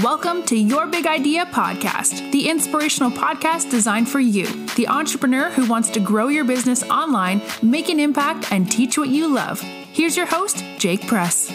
[0.00, 5.68] Welcome to Your Big Idea Podcast, the inspirational podcast designed for you, the entrepreneur who
[5.68, 9.60] wants to grow your business online, make an impact, and teach what you love.
[9.60, 11.50] Here's your host, Jake Press.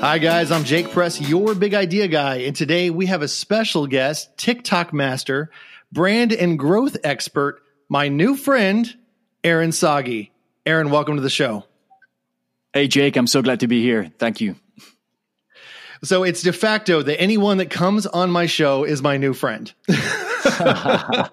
[0.00, 0.50] Hi, guys.
[0.50, 2.38] I'm Jake Press, your big idea guy.
[2.38, 5.52] And today we have a special guest, TikTok master,
[5.92, 8.92] brand and growth expert, my new friend,
[9.44, 10.30] Aron Sogi.
[10.66, 11.64] Aron, welcome to the show.
[12.72, 13.16] Hey, Jake.
[13.16, 14.10] I'm so glad to be here.
[14.18, 14.56] Thank you.
[16.02, 19.72] So it's de facto that anyone that comes on my show is my new friend.
[19.88, 21.28] uh,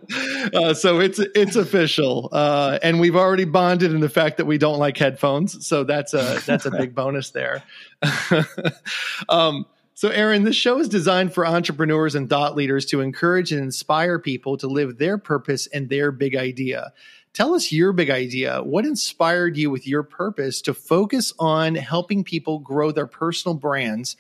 [0.74, 4.80] so it's it's official, uh, and we've already bonded in the fact that we don't
[4.80, 5.66] like headphones.
[5.66, 7.64] So that's a that's a big bonus there.
[9.30, 13.62] um, so, Aron, this show is designed for entrepreneurs and thought leaders to encourage and
[13.62, 16.94] inspire people to live their purpose and their big idea.
[17.34, 18.62] Tell us your big idea.
[18.62, 24.16] What inspired you with your purpose to focus on helping people grow their personal brands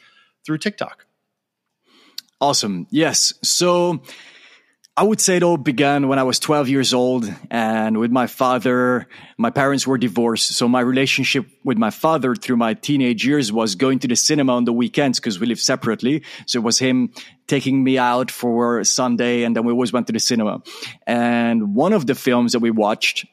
[0.46, 1.06] through TikTok.
[2.40, 2.88] Awesome.
[2.90, 3.34] Yes.
[3.42, 4.02] So
[4.96, 8.28] I would say it all began when I was 12 years old and with my
[8.28, 9.08] father,
[9.40, 10.50] my parents were divorced.
[10.50, 14.54] So my relationship with my father through my teenage years was going to the cinema
[14.54, 16.24] on the weekends because we lived separately.
[16.46, 17.12] So it was him
[17.48, 20.62] taking me out for Sunday and then we always went to the cinema.
[21.08, 23.26] And one of the films that we watched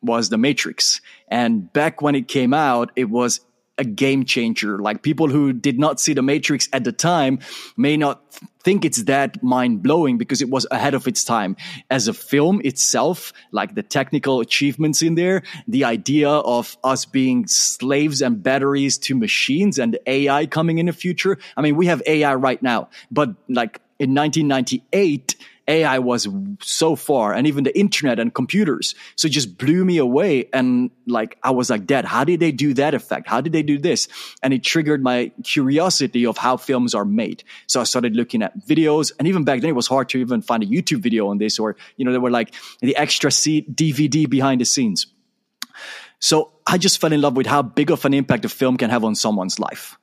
[0.00, 1.02] was The Matrix.
[1.28, 3.40] And back when it came out, it was
[3.82, 4.78] a game changer.
[4.78, 7.40] Like people who did not see the Matrix at the time
[7.76, 8.22] may not
[8.62, 11.56] think it's that mind blowing because it was ahead of its time.
[11.90, 17.46] As a film itself, like the technical achievements in there, the idea of us being
[17.48, 21.38] slaves and batteries to machines and AI coming in the future.
[21.56, 25.36] I mean, we have AI right now, but like in 1998,
[25.68, 26.28] AI was
[26.60, 28.94] so far and even the internet and computers.
[29.16, 30.48] So it just blew me away.
[30.52, 33.28] And like, I was like, Dad, how did they do that effect?
[33.28, 34.08] How did they do this?
[34.42, 37.44] And it triggered my curiosity of how films are made.
[37.66, 39.12] So I started looking at videos.
[39.18, 41.58] And even back then, it was hard to even find a YouTube video on this
[41.58, 45.06] or, you know, there were like the extra seat DVD behind the scenes.
[46.18, 48.90] So I just fell in love with how big of an impact a film can
[48.90, 49.98] have on someone's life.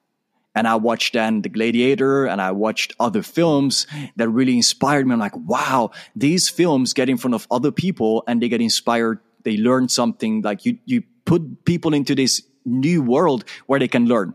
[0.55, 5.13] And I watched then The Gladiator and I watched other films that really inspired me.
[5.13, 9.19] I'm like, wow, these films get in front of other people and they get inspired.
[9.43, 14.05] They learn something like you, you put people into this new world where they can
[14.05, 14.33] learn.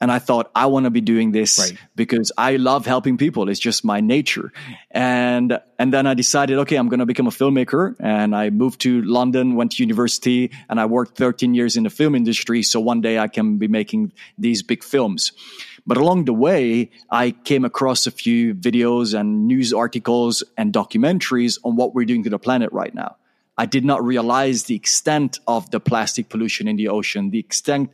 [0.00, 1.78] And I thought, I want to be doing this right.
[1.94, 3.48] because I love helping people.
[3.48, 4.52] It's just my nature.
[4.90, 7.96] And, and then I decided, okay, I'm going to become a filmmaker.
[7.98, 11.90] And I moved to London, went to university, and I worked 13 years in the
[11.90, 12.62] film industry.
[12.62, 15.32] So one day I can be making these big films.
[15.86, 21.58] But along the way, I came across a few videos and news articles and documentaries
[21.64, 23.16] on what we're doing to the planet right now.
[23.58, 27.90] I did not realize the extent of the plastic pollution in the ocean, the extent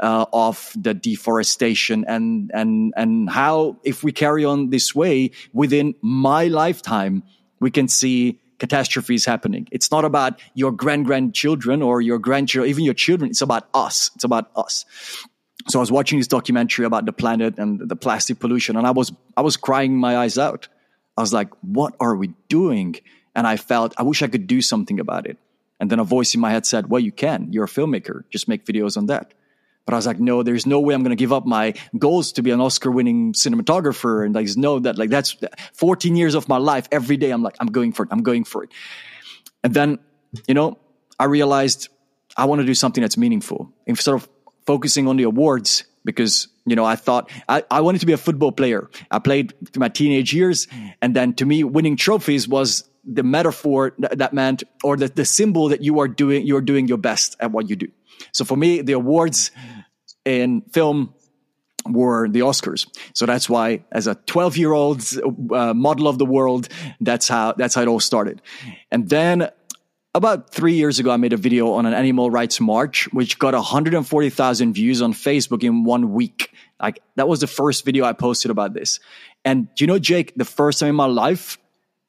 [0.00, 5.94] uh, of the deforestation, and and and how if we carry on this way within
[6.02, 7.22] my lifetime,
[7.60, 9.68] we can see catastrophes happening.
[9.70, 13.30] It's not about your grand grandchildren or your grandchildren, even your children.
[13.30, 14.10] It's about us.
[14.14, 14.84] It's about us.
[15.68, 18.90] So I was watching this documentary about the planet and the plastic pollution, and I
[18.90, 20.68] was I was crying my eyes out.
[21.16, 22.96] I was like, "What are we doing?"
[23.34, 25.38] And I felt, I wish I could do something about it.
[25.80, 27.52] And then a voice in my head said, Well, you can.
[27.52, 28.24] You're a filmmaker.
[28.30, 29.34] Just make videos on that.
[29.86, 32.32] But I was like, no, there's no way I'm going to give up my goals
[32.32, 34.24] to be an Oscar winning cinematographer.
[34.24, 35.36] And there's no that, like, that's
[35.74, 36.88] 14 years of my life.
[36.90, 38.08] Every day I'm like, I'm going for it.
[38.10, 38.70] I'm going for it.
[39.62, 39.98] And then,
[40.48, 40.78] you know,
[41.18, 41.88] I realized
[42.36, 44.28] I want to do something that's meaningful instead of
[44.66, 48.18] focusing on the awards because, you know, I thought I, I wanted to be a
[48.18, 48.88] football player.
[49.10, 50.66] I played my teenage years.
[51.02, 55.24] And then to me, winning trophies was the metaphor that, that meant or the, the
[55.24, 57.88] symbol that you are doing you're doing your best at what you do
[58.32, 59.50] so for me the awards
[60.24, 61.14] in film
[61.86, 65.02] were the oscars so that's why as a 12 year old
[65.52, 66.68] uh, model of the world
[67.00, 68.40] that's how that's how it all started
[68.90, 69.50] and then
[70.14, 73.52] about three years ago, I made a video on an animal rights march, which got
[73.52, 76.54] 140,000 views on Facebook in one week.
[76.80, 79.00] Like that was the first video I posted about this.
[79.44, 81.58] And you know, Jake, the first time in my life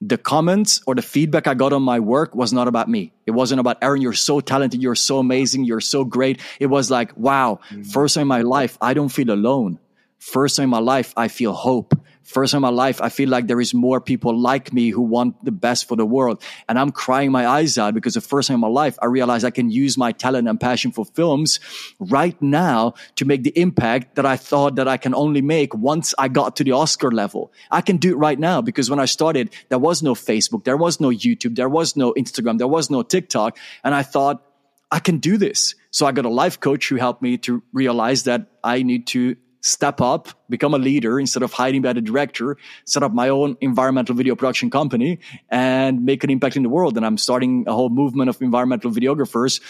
[0.00, 3.12] the comments or the feedback I got on my work was not about me.
[3.24, 6.40] It wasn't about Aron, you're so talented, you're so amazing, you're so great.
[6.60, 7.82] It was like, wow, mm-hmm.
[7.82, 9.78] first time in my life, I don't feel alone.
[10.18, 11.94] First time in my life, I feel hope.
[12.22, 15.02] First time in my life, I feel like there is more people like me who
[15.02, 16.42] want the best for the world.
[16.68, 19.44] And I'm crying my eyes out because the first time in my life, I realized
[19.44, 21.60] I can use my talent and passion for films
[22.00, 26.14] right now to make the impact that I thought that I can only make once
[26.18, 27.52] I got to the Oscar level.
[27.70, 30.76] I can do it right now because when I started, there was no Facebook, there
[30.76, 33.56] was no YouTube, there was no Instagram, there was no TikTok.
[33.84, 34.42] And I thought,
[34.90, 35.74] I can do this.
[35.90, 39.36] So I got a life coach who helped me to realize that I need to
[39.66, 43.56] step up, become a leader instead of hiding behind a director, set up my own
[43.60, 45.18] environmental video production company
[45.50, 46.96] and make an impact in the world.
[46.96, 49.60] And I'm starting a whole movement of environmental videographers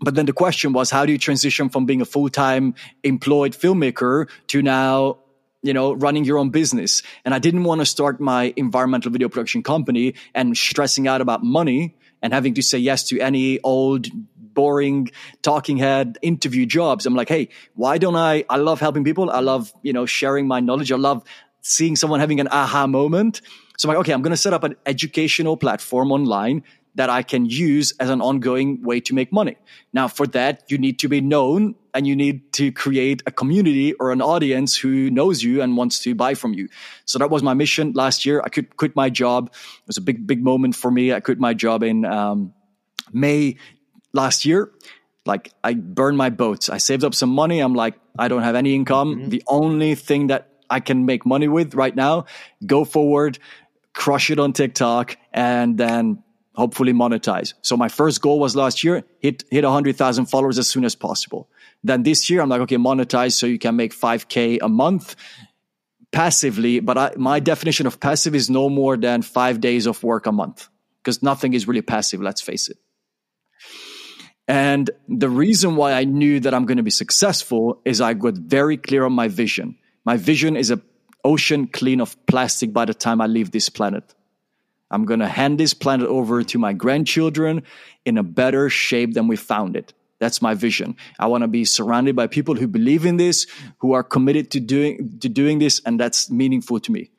[0.00, 2.74] but then the question was how do you transition from being a full-time
[3.04, 5.18] employed filmmaker to now
[5.62, 9.28] you know running your own business and i didn't want to start my environmental video
[9.28, 14.08] production company and stressing out about money and having to say yes to any old
[14.54, 15.10] boring
[15.42, 17.06] talking head interview jobs.
[17.06, 18.44] I'm like, hey, why don't I?
[18.48, 19.30] I love helping people.
[19.30, 20.92] I love, you know, sharing my knowledge.
[20.92, 21.24] I love
[21.60, 23.40] seeing someone having an aha moment.
[23.78, 26.62] So I'm like, okay, I'm going to set up an educational platform online
[26.94, 29.56] that I can use as an ongoing way to make money.
[29.92, 33.94] Now, for that, you need to be known and you need to create a community
[33.94, 36.68] or an audience who knows you and wants to buy from you.
[37.04, 38.40] So that was my mission last year.
[38.44, 39.50] I could quit my job.
[39.52, 41.12] It was a big, big moment for me.
[41.12, 42.52] I quit my job in um,
[43.12, 43.56] May
[44.14, 44.70] last year,
[45.26, 46.70] like I burned my boats.
[46.70, 47.60] I saved up some money.
[47.60, 49.16] I'm like, I don't have any income.
[49.16, 49.28] Mm-hmm.
[49.28, 52.24] The only thing that I can make money with right now,
[52.64, 53.38] go forward,
[53.92, 56.22] crush it on TikTok, and then
[56.54, 57.54] hopefully monetize.
[57.62, 61.48] So my first goal was last year, hit hit 100,000 followers as soon as possible.
[61.82, 65.16] Then this year, I'm like, okay, monetize so you can make 5K a month
[66.12, 66.80] passively.
[66.80, 70.32] But I, my definition of passive is no more than five days of work a
[70.32, 70.68] month
[71.02, 72.78] because nothing is really passive, let's face it.
[74.46, 78.34] And the reason why I knew that I'm going to be successful is I got
[78.34, 79.76] very clear on my vision.
[80.04, 80.80] My vision is a
[81.24, 84.14] ocean clean of plastic by the time I leave this planet.
[84.90, 87.62] I'm going to hand this planet over to my grandchildren
[88.04, 89.94] in a better shape than we found it.
[90.18, 90.96] That's my vision.
[91.18, 93.46] I want to be surrounded by people who believe in this,
[93.78, 97.10] who are committed to doing to doing this and that's meaningful to me.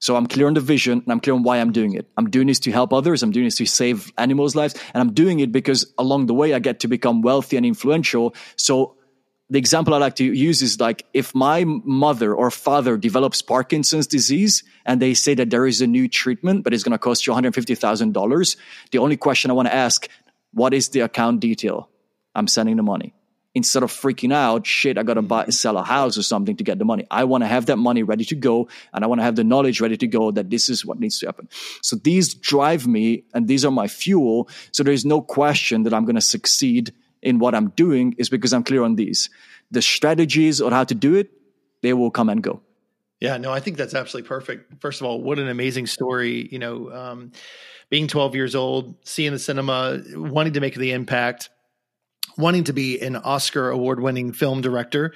[0.00, 2.06] So I'm clear on the vision and I'm clear on why I'm doing it.
[2.16, 3.22] I'm doing this to help others.
[3.22, 4.74] I'm doing this to save animals' lives.
[4.94, 8.34] And I'm doing it because along the way, I get to become wealthy and influential.
[8.56, 8.96] So
[9.50, 14.06] the example I like to use is like if my mother or father develops Parkinson's
[14.06, 17.26] disease and they say that there is a new treatment, but it's going to cost
[17.26, 18.56] you $150,000,
[18.92, 20.08] the only question I want to ask,
[20.52, 21.90] what is the account detail?
[22.34, 23.12] I'm sending the money
[23.54, 26.78] instead of freaking out, shit, I gotta buy, sell a house or something to get
[26.78, 27.06] the money.
[27.10, 29.44] I want to have that money ready to go and I want to have the
[29.44, 31.48] knowledge ready to go that this is what needs to happen.
[31.82, 34.48] So these drive me and these are my fuel.
[34.72, 36.92] So there's no question that I'm to succeed
[37.22, 39.30] in what I'm doing is because I'm clear on these.
[39.70, 41.30] The strategies or how to do it,
[41.82, 42.60] they will come and go.
[43.20, 44.80] Yeah, no, I think that's absolutely perfect.
[44.80, 46.48] First of all, what an amazing story.
[46.50, 47.32] You know, um,
[47.90, 51.50] being 12 years old, seeing the cinema, wanting to make the impact
[52.36, 55.12] wanting to be an Oscar award winning film director.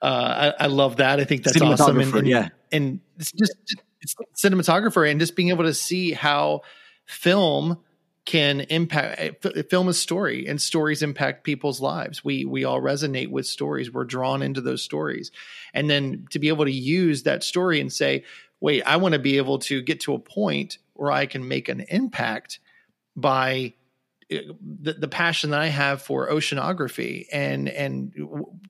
[0.00, 1.18] Uh, I, I, love that.
[1.20, 1.98] I think that's awesome.
[1.98, 2.48] And, and, yeah.
[2.70, 3.56] and it's just
[4.00, 6.62] it's cinematographer and just being able to see how
[7.06, 7.78] film
[8.24, 13.46] can impact film is story and stories impact people's lives we we all resonate with
[13.46, 15.32] stories we're drawn into those stories
[15.72, 18.22] and then to be able to use that story and say
[18.60, 21.70] wait i want to be able to get to a point where i can make
[21.70, 22.60] an impact
[23.16, 23.72] by
[24.28, 28.12] the, the passion that I have for oceanography and and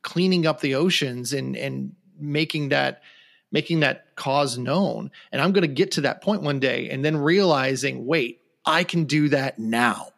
[0.03, 3.03] cleaning up the oceans and and making that
[3.51, 5.11] making that cause known.
[5.33, 8.85] And I'm going to get to that point one day and then realizing, wait, I
[8.85, 10.09] can do that now.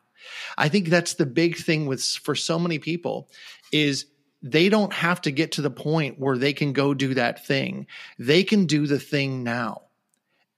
[0.58, 3.28] I think that's the big thing with for so many people
[3.72, 4.06] is
[4.42, 7.86] they don't have to get to the point where they can go do that thing.
[8.18, 9.82] They can do the thing now.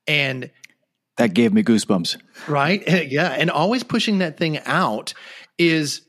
[0.06, 0.50] And
[1.16, 2.20] that gave me goosebumps.
[2.48, 2.82] Right?
[3.12, 3.28] Yeah.
[3.28, 5.12] And always pushing that thing out
[5.58, 6.02] is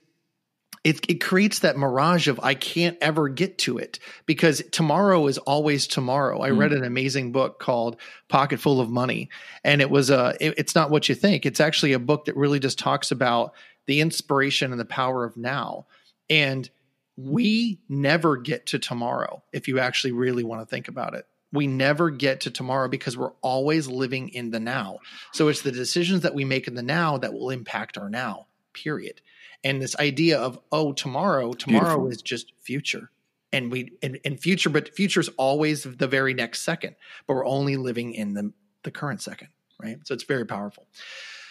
[0.84, 5.38] it, it creates that mirage of I can't ever get to it because tomorrow is
[5.40, 6.42] always tomorrow.
[6.42, 6.58] I mm.
[6.58, 9.30] read an amazing book called Pocket Full of Money,
[9.64, 10.36] and it was a.
[10.42, 11.46] It, it's not what you think.
[11.46, 13.54] It's actually a book that really just talks about
[13.88, 15.88] the inspiration and the power of now.
[16.30, 16.70] And
[17.16, 21.68] we never get to tomorrow if you actually really want to think about it we
[21.68, 25.00] never get to tomorrow because we're always living in the now.
[25.32, 28.48] So it's the decisions that we make in the now that will impact our now,
[28.74, 29.22] period.
[29.64, 32.10] And this idea of, oh, tomorrow, tomorrow Beautiful.
[32.10, 33.12] is just future.
[33.54, 36.96] And we and, and future, but future is always the very next second,
[37.28, 40.00] but we're only living in the, the current second, right?
[40.06, 40.88] So it's very powerful.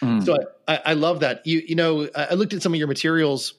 [0.01, 0.25] Mm.
[0.25, 1.47] So I, I love that.
[1.47, 3.53] You you know, I looked at some of your materials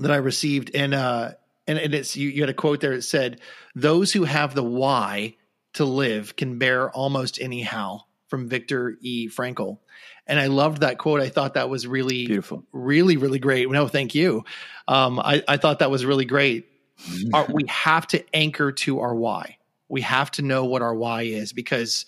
[0.00, 1.30] that I received and uh
[1.66, 3.40] and, and it's you, you had a quote there that said,
[3.74, 5.36] Those who have the why
[5.74, 9.28] to live can bear almost anyhow from Victor E.
[9.28, 9.78] Frankel.
[10.26, 11.20] And I loved that quote.
[11.20, 13.68] I thought that was really beautiful, really, really great.
[13.70, 14.44] No, thank you.
[14.88, 16.68] Um, I, I, thought that was really great.
[17.34, 19.58] our, we have to anchor to our why.
[19.88, 22.06] We have to know what our why is because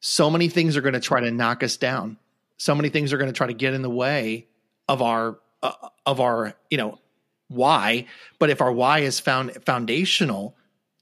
[0.00, 2.18] so many things are going to try to knock us down.
[2.58, 4.46] So many things are going to try to get in the way
[4.88, 5.72] of our uh,
[6.06, 7.00] of our you know
[7.48, 8.06] why.
[8.38, 10.56] But if our why is found foundational,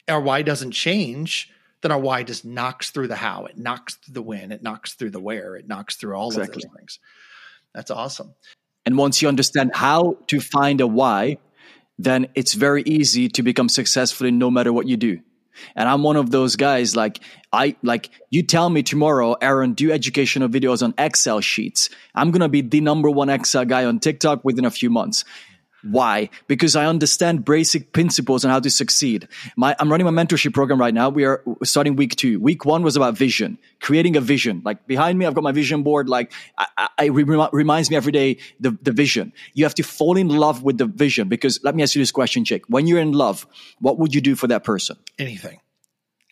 [0.09, 1.52] our why doesn't change,
[1.83, 4.95] then our why just knocks through the how, it knocks through the when, it knocks
[4.95, 6.63] through the where, it knocks through all exactly.
[6.65, 6.99] of those things.
[7.75, 8.35] That's awesome.
[8.87, 11.39] And once you understand how to find a why,
[11.99, 15.21] then it's very easy to become successful in no matter what you do.
[15.77, 17.21] And I'm one of those guys like
[17.53, 21.91] I like you tell me tomorrow, Aron, do educational videos on Excel sheets.
[22.15, 25.25] I'm gonna be the number one Excel guy on TikTok within a few months.
[25.83, 26.31] Why?
[26.47, 29.27] Because I understand basic principles on how to succeed.
[29.57, 31.09] My, I'm running my mentorship program right now.
[31.09, 32.39] We are starting week two.
[32.39, 34.63] Week one was about vision, creating a vision.
[34.65, 36.09] Like behind me, I've got my vision board.
[36.09, 39.33] Like I, I, it reminds me every day the, the vision.
[39.55, 42.13] You have to fall in love with the vision because let me ask you this
[42.13, 42.63] question, Jake.
[42.69, 43.47] When you're in love,
[43.81, 44.97] what would you do for that person?
[45.19, 45.61] Anything,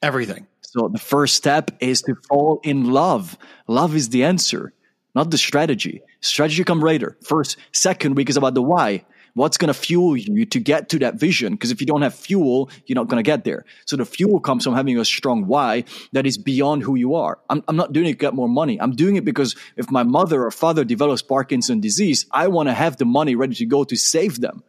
[0.00, 0.46] everything.
[0.60, 3.36] So the first step is to fall in love.
[3.66, 4.72] Love is the answer,
[5.16, 6.02] not the strategy.
[6.20, 7.16] Strategy come later.
[7.24, 9.04] First, second week is about the why
[9.34, 12.14] what's going to fuel you to get to that vision because if you don't have
[12.14, 15.46] fuel you're not going to get there so the fuel comes from having a strong
[15.46, 18.48] why that is beyond who you are I'm, I'm not doing it to get more
[18.48, 22.68] money i'm doing it because if my mother or father develops parkinson's disease i want
[22.68, 24.62] to have the money ready to go to save them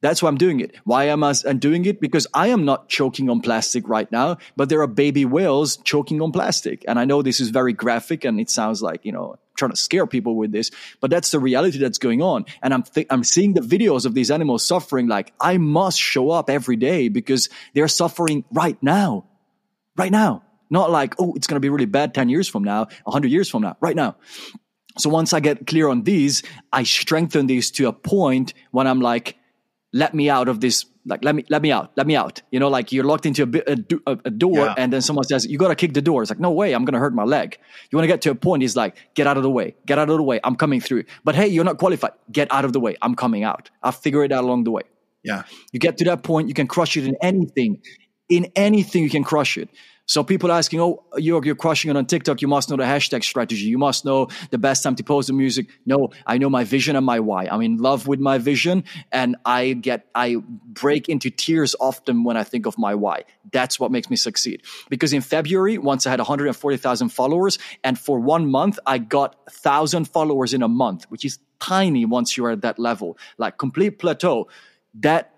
[0.00, 0.74] that's why I'm doing it.
[0.84, 2.00] Why am I doing it?
[2.00, 6.22] Because I am not choking on plastic right now, but there are baby whales choking
[6.22, 6.84] on plastic.
[6.88, 9.76] And I know this is very graphic and it sounds like, you know, trying to
[9.76, 12.46] scare people with this, but that's the reality that's going on.
[12.62, 16.30] And I'm, th- I'm seeing the videos of these animals suffering like I must show
[16.30, 19.26] up every day because they're suffering right now,
[19.96, 20.42] right now.
[20.72, 23.48] Not like, oh, it's going to be really bad 10 years from now, 100 years
[23.48, 24.16] from now, right now.
[24.98, 29.00] So once I get clear on these, I strengthen these to a point when I'm
[29.00, 29.36] like,
[29.92, 32.42] let me out of this like let me let me out let me out.
[32.50, 34.74] You know like you're locked into a, a, a door yeah.
[34.76, 36.22] and then someone says you got to kick the door.
[36.22, 37.58] It's like no way i'm gonna hurt my leg.
[37.90, 39.98] You want to get to a point he's like get out of the way get
[39.98, 41.04] out of the way i'm coming through.
[41.24, 42.12] But hey you're not qualified.
[42.30, 43.70] Get out of the way i'm coming out.
[43.82, 44.82] I'll figure it out along the way.
[45.22, 45.42] Yeah.
[45.72, 47.82] You get to that point you can crush it in anything.
[48.28, 49.70] In anything you can crush it
[50.10, 52.42] so people asking, oh, you're, you're crushing it on TikTok.
[52.42, 53.66] You must know the hashtag strategy.
[53.66, 55.68] You must know the best time to post the music.
[55.86, 57.46] No, I know my vision and my why.
[57.48, 62.36] I'm in love with my vision and I get, I break into tears often when
[62.36, 63.22] I think of my why.
[63.52, 64.64] That's what makes me succeed.
[64.88, 70.06] Because in February, once I had 140,000 followers and for one month, I got thousand
[70.06, 74.48] followers in a month, which is tiny once you're at that level, like complete plateau.
[74.92, 75.32] That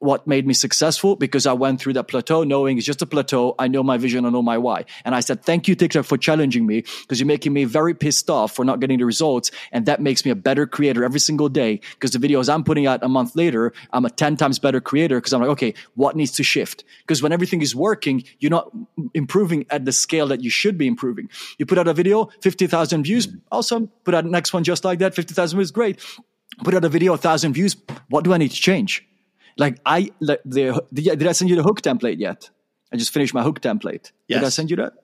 [0.00, 3.54] what made me successful because I went through that plateau knowing it's just a plateau.
[3.58, 4.24] I know my vision.
[4.24, 4.84] I know my why.
[5.04, 8.30] And I said, thank you, TikTok, for challenging me because you're making me very pissed
[8.30, 9.50] off for not getting the results.
[9.72, 12.86] And that makes me a better creator every single day because the videos I'm putting
[12.86, 16.14] out a month later, I'm a 10 times better creator because I'm like, okay, what
[16.14, 16.84] needs to shift?
[17.00, 18.70] Because when everything is working, you're not
[19.14, 21.28] improving at the scale that you should be improving.
[21.58, 23.26] You put out a video, 50,000 views.
[23.26, 23.38] Mm-hmm.
[23.50, 23.90] Awesome.
[24.04, 25.14] Put out the next one just like that.
[25.14, 25.70] 50,000 views.
[25.72, 25.98] Great.
[26.62, 27.76] Put out a video, a thousand views.
[28.08, 29.04] What do I need to change?
[29.58, 32.48] Like I, like the, did I send you the hook template yet?
[32.92, 34.12] I just finished my hook template.
[34.28, 34.40] Yes.
[34.40, 34.94] Did I send you that?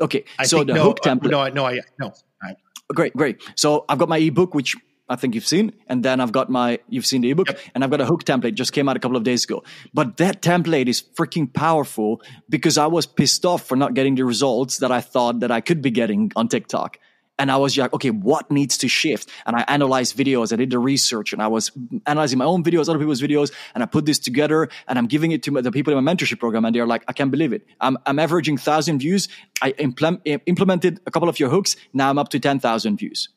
[0.00, 0.24] Okay.
[0.38, 1.30] I so the no, hook uh, template.
[1.30, 2.12] no, no, I, no.
[2.42, 2.56] Right.
[2.94, 3.42] Great, great.
[3.56, 4.76] So I've got my ebook, which
[5.08, 7.58] I think you've seen, and then I've got my, you've seen the ebook, yep.
[7.74, 9.62] and I've got a hook template, just came out a couple of days ago.
[9.92, 14.24] But that template is freaking powerful because I was pissed off for not getting the
[14.24, 16.98] results that I thought that I could be getting on TikTok.
[17.38, 19.30] And I was like, okay, what needs to shift?
[19.46, 20.52] And I analyzed videos.
[20.52, 21.72] I did the research and I was
[22.06, 23.52] analyzing my own videos, other people's videos.
[23.74, 26.38] And I put this together and I'm giving it to the people in my mentorship
[26.38, 26.64] program.
[26.64, 27.66] And they're like, I can't believe it.
[27.80, 29.28] I'm, I'm averaging thousand views.
[29.62, 31.76] I implement, implemented a couple of your hooks.
[31.92, 33.28] Now I'm up to 10,000 views.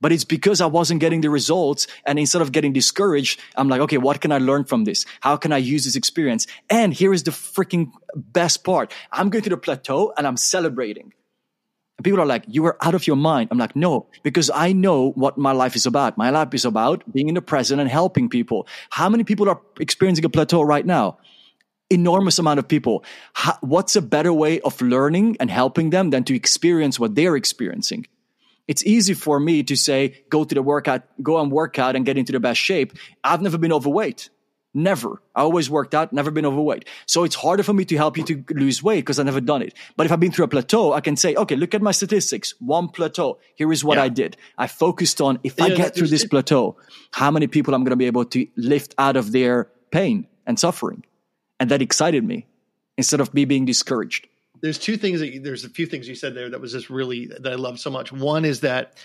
[0.00, 1.88] But it's because I wasn't getting the results.
[2.06, 5.04] And instead of getting discouraged, I'm like, okay, what can I learn from this?
[5.20, 6.46] How can I use this experience?
[6.70, 8.94] And here is the freaking best part.
[9.12, 11.12] I'm going to the plateau and I'm celebrating.
[12.00, 13.48] And people are like, you are out of your mind.
[13.50, 16.16] I'm like, no, because I know what my life is about.
[16.16, 18.66] My life is about being in the present and helping people.
[18.88, 21.18] How many people are experiencing a plateau right now?
[21.90, 23.04] Enormous amount of people.
[23.34, 27.36] How, what's a better way of learning and helping them than to experience what they're
[27.36, 28.06] experiencing?
[28.66, 32.06] It's easy for me to say, go to the workout, go and work out and
[32.06, 32.94] get into the best shape.
[33.22, 34.30] I've never been overweight.
[34.72, 35.20] Never.
[35.34, 36.86] I always worked out, never been overweight.
[37.06, 39.62] So it's harder for me to help you to lose weight because I've never done
[39.62, 39.74] it.
[39.96, 42.54] But if I've been through a plateau, I can say, okay, look at my statistics.
[42.60, 43.40] One plateau.
[43.56, 44.04] Here is what yeah.
[44.04, 44.36] I did.
[44.56, 46.76] I focused on if yeah, I get through this plateau,
[47.12, 50.58] how many people I'm going to be able to lift out of their pain and
[50.58, 51.04] suffering.
[51.58, 52.46] And that excited me
[52.96, 54.28] instead of me being discouraged.
[54.62, 57.26] There's two things that there's a few things you said there that was just really
[57.26, 58.12] that I love so much.
[58.12, 58.98] One is that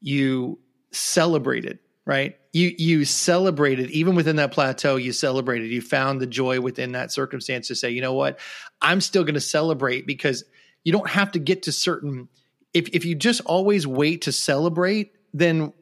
[0.00, 0.58] you
[0.92, 1.78] celebrated
[2.10, 6.92] right you you celebrated even within that plateau you celebrated you found the joy within
[6.92, 8.38] that circumstance to say you know what
[8.82, 10.44] i'm still going to celebrate because
[10.82, 12.28] you don't have to get to certain
[12.74, 15.72] if if you just always wait to celebrate then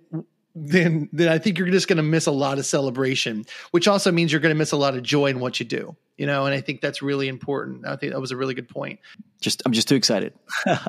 [0.54, 4.12] then then i think you're just going to miss a lot of celebration which also
[4.12, 6.46] means you're going to miss a lot of joy in what you do you know,
[6.46, 7.86] and I think that's really important.
[7.86, 8.98] I think that was a really good point.
[9.40, 10.34] Just, I'm just too excited.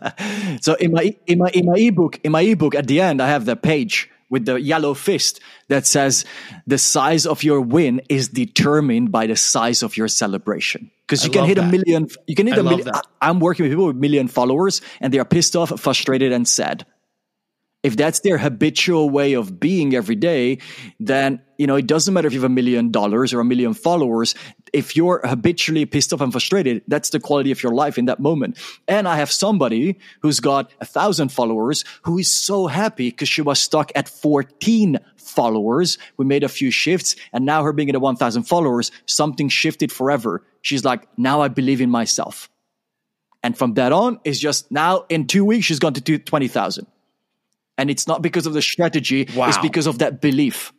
[0.59, 3.27] so in my, in my, in my ebook, in my ebook, at the end, I
[3.27, 6.25] have the page with the yellow fist that says
[6.67, 10.91] the size of your win is determined by the size of your celebration.
[11.07, 12.87] Because you can hit a million, you can hit a million.
[13.21, 16.85] I'm working with people with million followers and they are pissed off, frustrated, and sad
[17.81, 20.57] if that's their habitual way of being every day,
[20.99, 23.73] then, you know, it doesn't matter if you have a million dollars or a million
[23.73, 24.35] followers.
[24.73, 28.19] If you're habitually pissed off and frustrated, that's the quality of your life in that
[28.19, 28.57] moment.
[28.87, 33.41] And I have somebody who's got a thousand followers who is so happy because she
[33.41, 35.97] was stuck at 14 followers.
[36.17, 40.43] We made a few shifts and now her being at 1000 followers, something shifted forever.
[40.61, 42.49] She's like, now I believe in myself.
[43.41, 46.85] And from that on, it's just now in two weeks, she's gone to 20,000
[47.79, 49.47] and it's not because of the strategy wow.
[49.47, 50.73] it's because of that belief.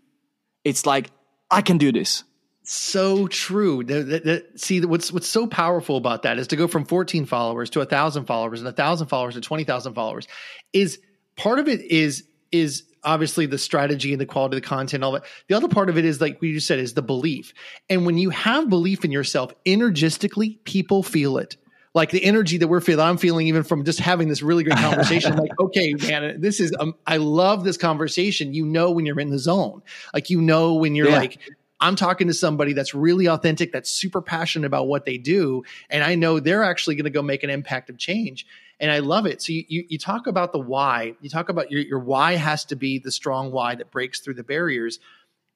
[0.64, 1.11] It's like
[1.50, 2.25] i can do this.
[2.62, 3.83] So true.
[3.83, 7.25] The, the, the, see what's what's so powerful about that is to go from 14
[7.25, 10.28] followers to a thousand followers and a thousand followers to 20000 followers
[10.73, 11.00] is
[11.37, 15.12] part of it is is obviously the strategy and the quality of the content all
[15.12, 15.25] that.
[15.49, 17.54] The other part of it is like we just said is the belief.
[17.88, 21.57] And when you have belief in yourself energistically people feel it
[21.95, 24.79] like the energy that we're feeling, I'm feeling even from just having this really great
[24.79, 25.37] conversation.
[25.37, 28.55] like, okay, man, this is, um, I love this conversation.
[28.55, 29.83] You know, when you're in the zone,
[30.15, 31.19] like, you know, when you're yeah.
[31.19, 31.39] like,
[31.81, 35.65] I'm talking to somebody that's really authentic, that's super passionate about what they do.
[35.89, 38.47] And I know they're actually going to go make an impact of change.
[38.79, 39.43] And I love it.
[39.43, 42.65] So you, you, you talk about the why, you talk about your, your why has
[42.67, 45.01] to be the strong why that breaks through the barriers.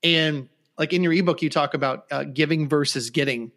[0.02, 0.48] And
[0.78, 3.52] like in your ebook, you talk about uh, giving versus getting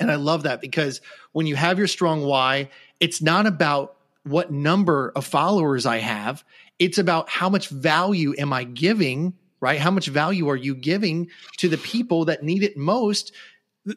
[0.00, 1.00] and I love that because
[1.32, 2.70] when you have your strong why,
[3.00, 6.44] it's not about what number of followers I have.
[6.78, 9.78] It's about how much value am I giving, right?
[9.78, 13.32] How much value are you giving to the people that need it most?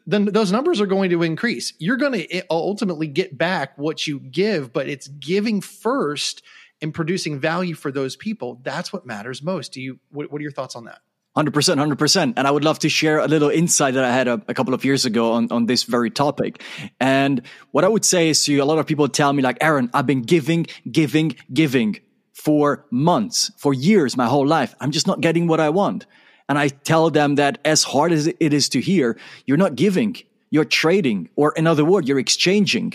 [0.06, 1.72] Then those numbers are going to increase.
[1.78, 6.42] You're going to eh, ultimately get back what you give, but it's giving first
[6.80, 8.60] and producing value for those people.
[8.62, 9.72] That's what matters most.
[9.72, 11.00] Do you, what, what are your thoughts on that?
[11.38, 12.34] Hundred percent, hundred percent.
[12.36, 14.74] And I would love to share a little insight that I had a, a, couple
[14.74, 16.60] of years ago on, on this very topic.
[16.98, 19.58] And what I would say is to you, a lot of people tell me like,
[19.60, 22.00] Aron, I've been giving, giving, giving
[22.32, 24.74] for months, for years, my whole life.
[24.80, 26.06] I'm just not getting what I want.
[26.48, 30.16] And I tell them that as hard as it is to hear, you're not giving,
[30.50, 32.94] you're trading, or in other words, you're exchanging.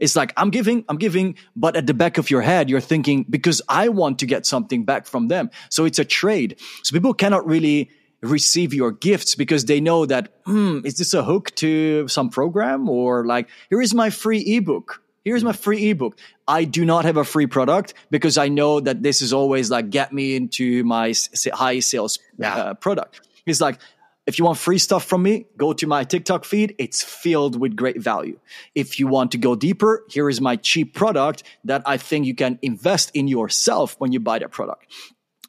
[0.00, 3.24] It's like, I'm giving, I'm giving, but at the back of your head, you're thinking,
[3.28, 5.50] because I want to get something back from them.
[5.68, 6.56] So it's a trade.
[6.82, 7.90] So people cannot really
[8.22, 12.88] receive your gifts because they know that, hmm, is this a hook to some program
[12.88, 15.02] or like, here is my free ebook.
[15.24, 16.18] Here's my free ebook.
[16.48, 19.90] I do not have a free product because I know that this is always like,
[19.90, 21.14] get me into my
[21.52, 22.56] high sales yeah.
[22.56, 23.20] uh, product.
[23.46, 23.78] It's like,
[24.26, 26.74] if you want free stuff from me, go to my TikTok feed.
[26.78, 28.38] It's filled with great value.
[28.74, 32.34] If you want to go deeper, here is my cheap product that I think you
[32.34, 34.86] can invest in yourself when you buy that product.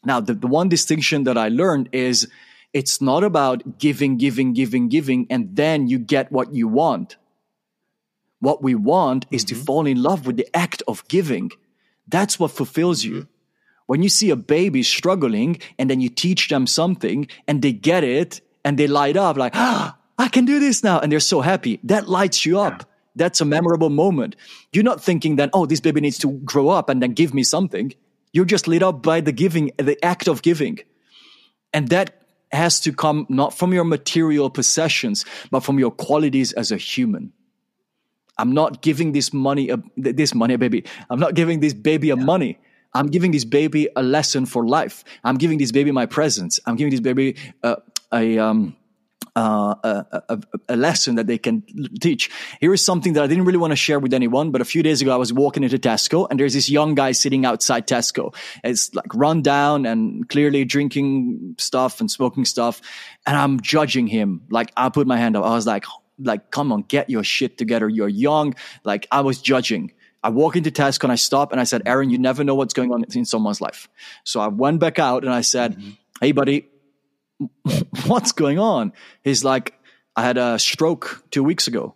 [0.03, 2.27] Now, the, the one distinction that I learned is
[2.73, 7.17] it's not about giving, giving, giving, giving, and then you get what you want.
[8.39, 9.59] What we want is mm-hmm.
[9.59, 11.51] to fall in love with the act of giving.
[12.07, 13.13] That's what fulfills you.
[13.13, 13.31] Mm-hmm.
[13.85, 18.03] When you see a baby struggling and then you teach them something and they get
[18.05, 20.99] it and they light up like, ah, I can do this now.
[20.99, 21.79] And they're so happy.
[21.83, 22.87] That lights you up.
[23.15, 24.35] That's a memorable moment.
[24.71, 27.43] You're not thinking that, oh, this baby needs to grow up and then give me
[27.43, 27.93] something.
[28.31, 30.79] You're just lit up by the giving, the act of giving.
[31.73, 32.21] And that
[32.51, 37.33] has to come not from your material possessions, but from your qualities as a human.
[38.37, 40.85] I'm not giving this money, a, this money, a baby.
[41.09, 42.23] I'm not giving this baby a yeah.
[42.23, 42.59] money.
[42.93, 45.03] I'm giving this baby a lesson for life.
[45.23, 46.59] I'm giving this baby my presence.
[46.65, 47.77] I'm giving this baby uh,
[48.13, 48.75] a um,
[49.35, 51.63] uh, a, a, a, lesson that they can
[52.01, 52.29] teach.
[52.59, 54.83] Here is something that I didn't really want to share with anyone, but a few
[54.83, 58.35] days ago I was walking into Tesco and there's this young guy sitting outside Tesco.
[58.63, 62.81] It's like run down and clearly drinking stuff and smoking stuff.
[63.25, 64.41] And I'm judging him.
[64.49, 65.45] Like I put my hand up.
[65.45, 65.85] I was like,
[66.19, 67.87] like, come on, get your shit together.
[67.87, 68.55] You're young.
[68.83, 69.93] Like I was judging.
[70.23, 72.73] I walk into Tesco and I stop and I said, Aron, you never know what's
[72.73, 73.87] going on in someone's life.
[74.23, 75.91] So I went back out and I said, mm-hmm.
[76.21, 76.67] Hey buddy,
[78.05, 78.93] what's going on?
[79.23, 79.73] He's like,
[80.15, 81.95] I had a stroke two weeks ago.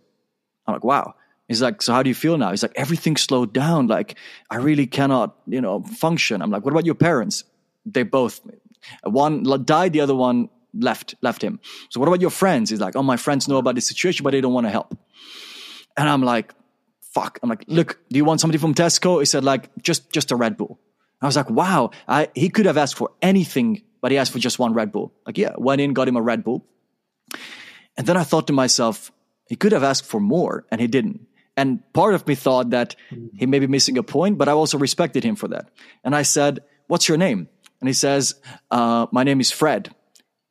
[0.67, 1.15] I'm like, wow.
[1.47, 2.51] He's like, so how do you feel now?
[2.51, 3.87] He's like, everything slowed down.
[3.87, 4.17] Like,
[4.49, 6.41] I really cannot, you know, function.
[6.41, 7.43] I'm like, what about your parents?
[7.85, 8.41] They both,
[9.03, 11.59] one died, the other one left, left him.
[11.89, 12.71] So what about your friends?
[12.71, 14.97] He's like, oh, my friends know about this situation, but they don't want to help.
[15.95, 16.53] And I'm like,
[17.01, 17.39] fuck.
[17.43, 19.19] I'm like, look, do you want somebody from Tesco?
[19.19, 20.79] He said, like, just, just a Red Bull.
[21.21, 21.91] I was like, wow.
[22.07, 25.11] I, he could have asked for anything but he asked for just one Red Bull.
[25.25, 26.63] Like, yeah, went in, got him a Red Bull.
[27.97, 29.11] And then I thought to myself,
[29.47, 31.25] He could have asked for more and he didn't.
[31.57, 32.95] And part of me thought that
[33.33, 35.71] he may be missing a point, but I also respected him for that.
[36.03, 37.49] And I said, What's your name?
[37.81, 38.35] And he says,
[38.69, 39.89] uh, My name is Fred.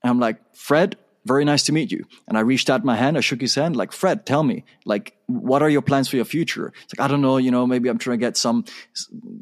[0.03, 2.05] And I'm like, Fred, very nice to meet you.
[2.29, 5.17] And I reached out my hand, I shook his hand, like, Fred, tell me, like,
[5.27, 6.73] what are your plans for your future?
[6.85, 8.65] It's like, I don't know, you know, maybe I'm trying to get some,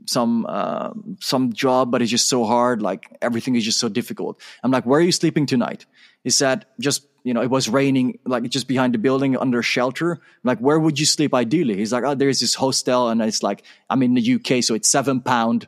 [0.07, 0.91] some, uh,
[1.21, 2.83] some job, but it's just so hard.
[2.83, 4.41] Like, everything is just so difficult.
[4.63, 5.87] I'm like, where are you sleeping tonight?
[6.23, 10.13] He said, just, you know, it was raining, like, just behind the building under shelter.
[10.13, 11.77] I'm like, where would you sleep ideally?
[11.77, 13.09] He's like, oh, there's this hostel.
[13.09, 15.67] And it's like, I'm in the UK, so it's seven pound,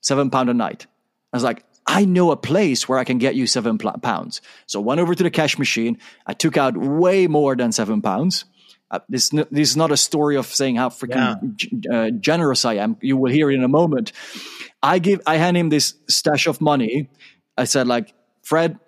[0.00, 0.86] seven pound a night.
[1.32, 4.40] I was like, I know a place where I can get you seven pounds.
[4.66, 5.98] So I went over to the cash machine.
[6.26, 8.46] I took out way more than seven pounds.
[8.90, 11.96] Uh, this, this is not a story of saying how freaking yeah.
[11.96, 12.96] uh, generous I am.
[13.00, 14.12] You will hear it in a moment.
[14.82, 17.10] I give, I hand him this stash of money.
[17.56, 18.78] I said, like, Fred,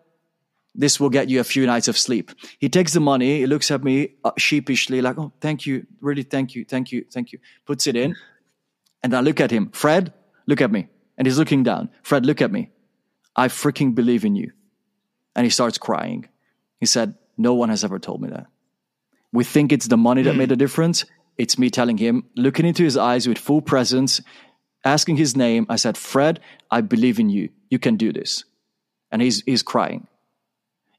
[0.75, 2.31] this will get you a few nights of sleep.
[2.59, 3.39] He takes the money.
[3.39, 7.05] He looks at me uh, sheepishly, like, oh, thank you, really, thank you, thank you,
[7.11, 7.39] thank you.
[7.65, 8.15] Puts it in,
[9.03, 9.71] and I look at him.
[9.71, 10.13] Fred,
[10.47, 10.89] look at me.
[11.17, 11.89] And he's looking down.
[12.03, 12.71] Fred, look at me.
[13.37, 14.53] I freaking believe in you.
[15.35, 16.27] And he starts crying.
[16.81, 18.47] He said, No one has ever told me that.
[19.33, 21.05] We think it's the money that made a difference.
[21.37, 24.23] It's me telling him, looking into his eyes with full presence,
[24.85, 25.67] asking his name.
[25.69, 27.51] I said, Fred, I believe in you.
[27.69, 28.45] You can do this.
[29.11, 30.07] And he's, he's crying.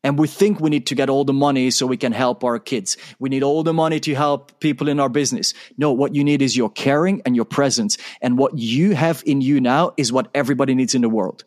[0.03, 2.59] And we think we need to get all the money so we can help our
[2.59, 2.97] kids.
[3.17, 5.55] We need all the money to help people in our business.
[5.77, 7.97] No, what you need is your caring and your presence.
[8.21, 11.43] And what you have in you now is what everybody needs in the world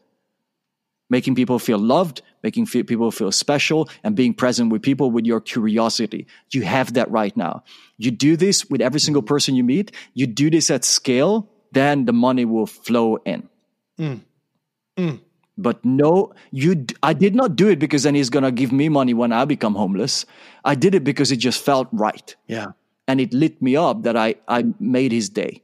[1.10, 5.40] making people feel loved, making people feel special, and being present with people with your
[5.40, 6.26] curiosity.
[6.50, 7.64] You have that right now.
[7.98, 12.06] You do this with every single person you meet, you do this at scale, then
[12.06, 13.48] the money will flow in.
[13.98, 14.20] Mm.
[14.96, 15.20] Mm.
[15.58, 16.86] But no, you.
[17.02, 19.74] I did not do it because then he's gonna give me money when I become
[19.74, 20.24] homeless.
[20.64, 22.34] I did it because it just felt right.
[22.46, 22.68] Yeah,
[23.06, 25.62] and it lit me up that I I made his day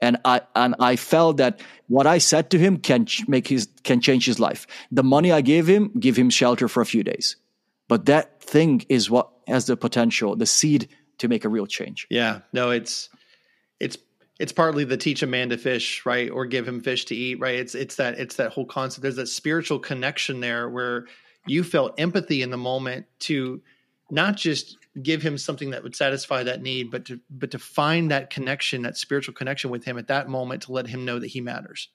[0.00, 4.00] and I and I felt that what I said to him can make his can
[4.00, 4.66] change his life.
[4.90, 7.36] The money I gave him, give him shelter for a few days,
[7.88, 12.06] but that thing is what has the potential, the seed to make a real change.
[12.10, 13.08] Yeah, no, it's
[13.80, 13.96] it's
[14.38, 17.40] it's partly the teach a man to fish, right, or give him fish to eat,
[17.40, 17.54] right?
[17.54, 19.02] It's it's that it's that whole concept.
[19.02, 21.06] There's that spiritual connection there where
[21.46, 23.62] you felt empathy in the moment to
[24.10, 28.10] not just give him something that would satisfy that need, but to but to find
[28.10, 31.28] that connection, that spiritual connection with him at that moment to let him know that
[31.28, 31.88] he matters.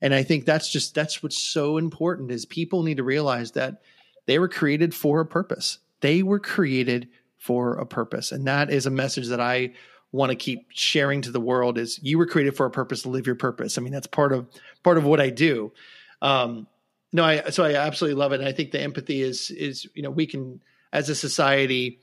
[0.00, 3.82] And I think that's just that's what's so important is people need to realize that
[4.26, 5.78] they were created for a purpose.
[6.00, 8.32] They were created for a purpose.
[8.32, 9.72] And that is a message that I
[10.12, 13.26] want to keep sharing to the world is you were created for a purpose live
[13.26, 13.78] your purpose.
[13.78, 14.46] I mean, that's part of
[14.82, 15.72] part of what I do.
[16.20, 16.66] Um,
[17.12, 18.40] no, I so I absolutely love it.
[18.40, 22.00] And I think the empathy is is you know we can as a society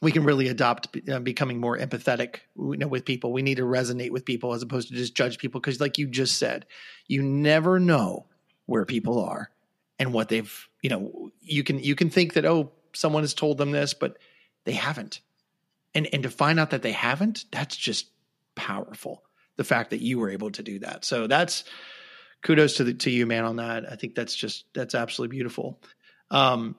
[0.00, 3.32] we can really adopt uh, becoming more empathetic you know, with people.
[3.32, 6.06] We need to resonate with people as opposed to just judge people because, like you
[6.06, 6.66] just said,
[7.06, 8.26] you never know
[8.66, 9.50] where people are
[9.98, 10.68] and what they've.
[10.82, 14.16] You know, you can you can think that oh, someone has told them this, but
[14.64, 15.20] they haven't,
[15.94, 18.06] and and to find out that they haven't, that's just
[18.54, 19.22] powerful.
[19.56, 21.64] The fact that you were able to do that, so that's
[22.42, 23.90] kudos to the, to you, man, on that.
[23.90, 25.78] I think that's just that's absolutely beautiful.
[26.30, 26.76] Um,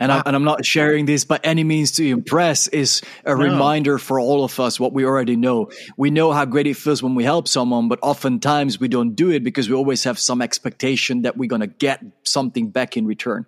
[0.00, 0.18] and, wow.
[0.18, 3.34] I, and I'm not sharing this by any means to impress is a no.
[3.34, 5.70] reminder for all of us what we already know.
[5.96, 9.30] We know how great it feels when we help someone, but oftentimes we don't do
[9.30, 13.06] it because we always have some expectation that we're going to get something back in
[13.06, 13.46] return.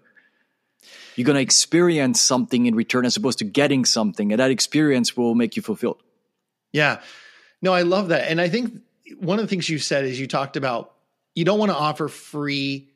[1.14, 5.16] You're going to experience something in return as opposed to getting something, and that experience
[5.16, 6.02] will make you fulfilled.
[6.72, 7.00] Yeah.
[7.62, 8.30] No, I love that.
[8.30, 8.80] And I think
[9.18, 10.92] one of the things you said is you talked about
[11.34, 12.89] you don't want to offer free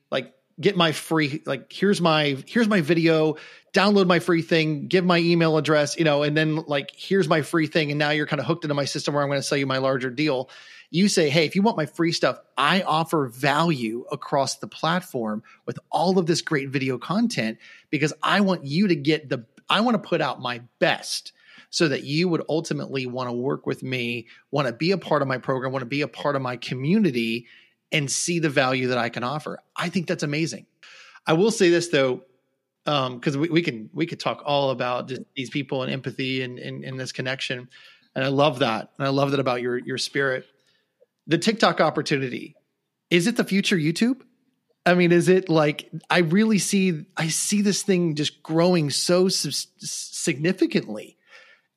[0.61, 3.37] get my free like here's my here's my video
[3.73, 7.43] download my free thing give my email address you know and then like here's my
[7.43, 9.43] free thing and now you're kind of hooked into my system where i'm going to
[9.43, 10.49] sell you my larger deal.
[10.91, 15.43] You say hey if you want my free stuff i offer value across the platform
[15.67, 17.59] with all of this great video content
[17.91, 21.33] because i want you to get the i want to put out my best
[21.71, 25.21] so that you would ultimately want to work with me want to be a part
[25.21, 27.49] of my program want to be a part of my community
[27.93, 29.61] and see the value that I can offer.
[29.77, 30.67] I think that's amazing.
[31.27, 32.23] I will say this though,
[32.85, 36.59] because um, we, we, can we could talk all about these people and empathy and,
[36.59, 37.69] and, and this connection,
[38.15, 40.47] and I love that, and I love that about your your spirit.
[41.27, 42.57] The TikTok opportunity
[43.11, 44.21] is it the future YouTube?
[44.87, 49.29] I mean, is it like I really see I see this thing just growing so
[49.29, 51.17] significantly,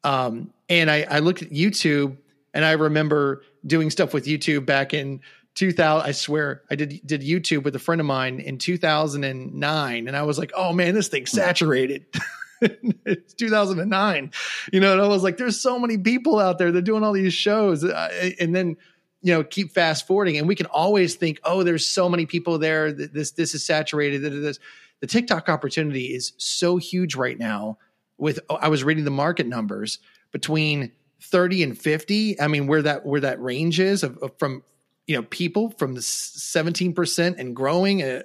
[0.03, 2.17] um, and I, I looked at YouTube
[2.53, 5.21] and I remember doing stuff with YouTube back in
[5.57, 10.15] 2000 i swear i did did youtube with a friend of mine in 2009 and
[10.15, 12.05] i was like oh man this thing's saturated
[13.05, 14.31] it's 2009,
[14.71, 17.13] you know, and I was like, there's so many people out there they're doing all
[17.13, 17.83] these shows.
[17.83, 18.77] Uh, and then,
[19.21, 22.57] you know, keep fast forwarding and we can always think, oh, there's so many people
[22.57, 22.91] there.
[22.91, 24.19] This, this is saturated.
[24.19, 24.59] This,
[24.99, 27.77] the TikTok opportunity is so huge right now
[28.17, 29.99] with, oh, I was reading the market numbers
[30.31, 30.91] between
[31.21, 32.41] 30 and 50.
[32.41, 34.63] I mean, where that, where that range is of, of from,
[35.07, 38.21] you know, people from the 17% and growing, uh,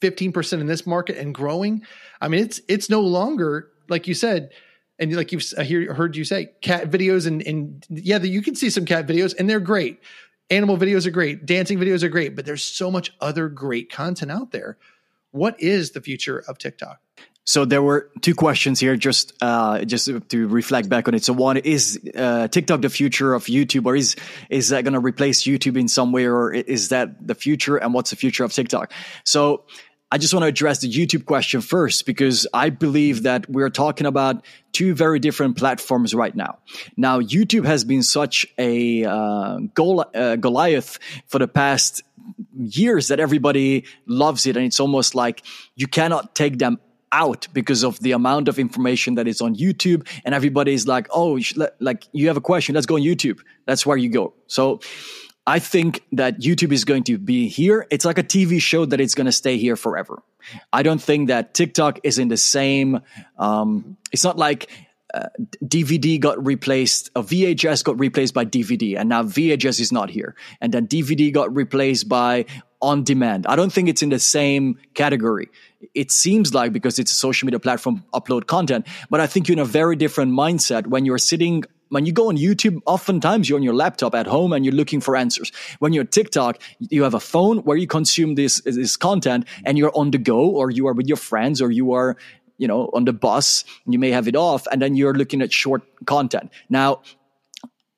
[0.00, 1.82] 15% in this market and growing.
[2.20, 4.50] I mean, it's it's no longer like you said,
[4.98, 8.54] and like you've I hear, heard you say, cat videos and and yeah, you can
[8.54, 10.00] see some cat videos and they're great.
[10.48, 14.30] Animal videos are great, dancing videos are great, but there's so much other great content
[14.30, 14.78] out there.
[15.32, 17.00] What is the future of TikTok?
[17.46, 21.24] So there were two questions here, just uh, just to reflect back on it.
[21.24, 24.16] So one is uh, TikTok the future of YouTube, or is
[24.50, 27.76] is that going to replace YouTube in some way, or is that the future?
[27.76, 28.92] And what's the future of TikTok?
[29.24, 29.64] So
[30.10, 34.06] I just want to address the YouTube question first because I believe that we're talking
[34.06, 36.58] about two very different platforms right now.
[36.96, 42.02] Now, YouTube has been such a uh, uh, Goliath for the past
[42.56, 45.42] years that everybody loves it, and it's almost like
[45.74, 46.78] you cannot take them
[47.16, 50.06] out because of the amount of information that is on YouTube.
[50.24, 53.40] And everybody is like, oh, you like you have a question, let's go on YouTube.
[53.64, 54.34] That's where you go.
[54.46, 54.80] So
[55.46, 57.86] I think that YouTube is going to be here.
[57.90, 60.22] It's like a TV show that it's going to stay here forever.
[60.72, 63.00] I don't think that TikTok is in the same.
[63.38, 64.70] Um, it's not like
[65.14, 65.28] uh,
[65.64, 70.34] DVD got replaced, a VHS got replaced by DVD, and now VHS is not here.
[70.60, 72.46] And then DVD got replaced by
[72.82, 73.46] on demand.
[73.46, 75.48] I don't think it's in the same category.
[75.94, 79.54] It seems like because it's a social media platform, upload content, but I think you're
[79.54, 83.58] in a very different mindset when you're sitting when you go on YouTube, oftentimes you're
[83.58, 85.52] on your laptop at home and you're looking for answers.
[85.78, 89.96] When you're TikTok, you have a phone where you consume this, this content and you're
[89.96, 92.16] on the go or you are with your friends or you are,
[92.58, 95.52] you know, on the bus, you may have it off and then you're looking at
[95.52, 96.50] short content.
[96.68, 97.02] Now,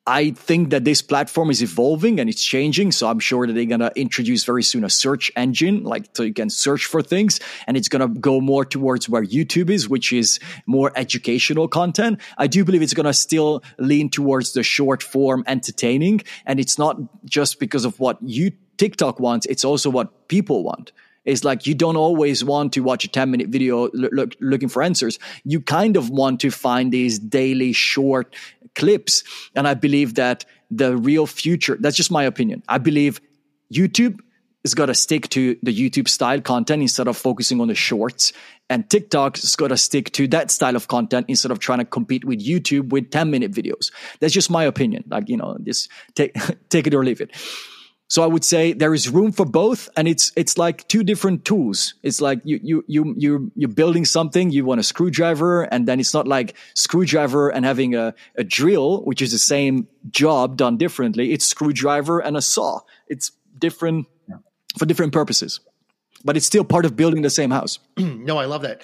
[0.09, 2.93] I think that this platform is evolving and it's changing.
[2.93, 6.23] So I'm sure that they're going to introduce very soon a search engine, like so
[6.23, 9.87] you can search for things and it's going to go more towards where YouTube is,
[9.87, 12.21] which is more educational content.
[12.39, 16.23] I do believe it's going to still lean towards the short form entertaining.
[16.47, 19.45] And it's not just because of what you TikTok wants.
[19.45, 20.91] It's also what people want
[21.29, 24.83] is like you don't always want to watch a 10 minute video look, looking for
[24.83, 25.19] answers.
[25.45, 28.35] You kind of want to find these daily short
[28.75, 29.23] clips.
[29.55, 32.63] And I believe that the real future, that's just my opinion.
[32.69, 33.21] I believe
[33.73, 34.21] YouTube
[34.65, 38.33] is got to stick to the YouTube style content instead of focusing on the shorts.
[38.71, 41.85] And TikTok has got to stick to that style of content instead of trying to
[41.85, 43.93] compete with YouTube with 10 minute videos.
[44.21, 45.05] That's just my opinion.
[45.09, 46.35] Like, you know, just take,
[46.71, 47.33] take it or leave it.
[48.09, 51.45] So I would say there is room for both, and it's it's like two different
[51.45, 51.95] tools.
[52.03, 54.51] It's like you you you you you're building something.
[54.51, 59.03] You want a screwdriver, and then it's not like screwdriver and having a, a drill,
[59.03, 61.33] which is the same job done differently.
[61.33, 62.81] It's screwdriver and a saw.
[63.09, 64.07] It's different
[64.79, 65.61] for different purposes,
[66.25, 67.79] but it's still part of building the same house.
[67.99, 68.83] no, I love that.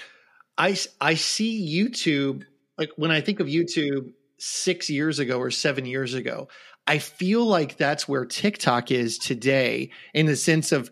[0.59, 2.45] I I see YouTube
[2.77, 6.49] like when I think of YouTube six years ago or seven years ago.
[6.87, 10.91] I feel like that's where TikTok is today in the sense of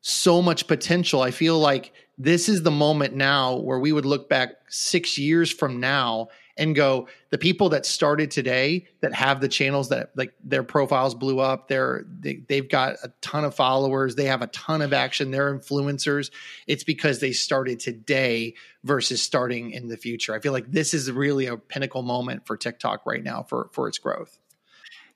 [0.00, 1.22] so much potential.
[1.22, 5.50] I feel like this is the moment now where we would look back six years
[5.50, 10.32] from now and go, the people that started today that have the channels that like
[10.44, 14.46] their profiles blew up, they're they, they've got a ton of followers, they have a
[14.48, 16.30] ton of action, they're influencers.
[16.66, 18.54] It's because they started today
[18.84, 20.34] versus starting in the future.
[20.34, 23.88] I feel like this is really a pinnacle moment for TikTok right now for for
[23.88, 24.38] its growth.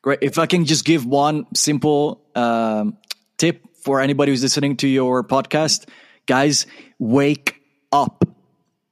[0.03, 0.21] Great.
[0.23, 2.97] If I can just give one simple um,
[3.37, 5.89] tip for anybody who's listening to your podcast,
[6.27, 6.67] guys,
[6.99, 8.25] wake up.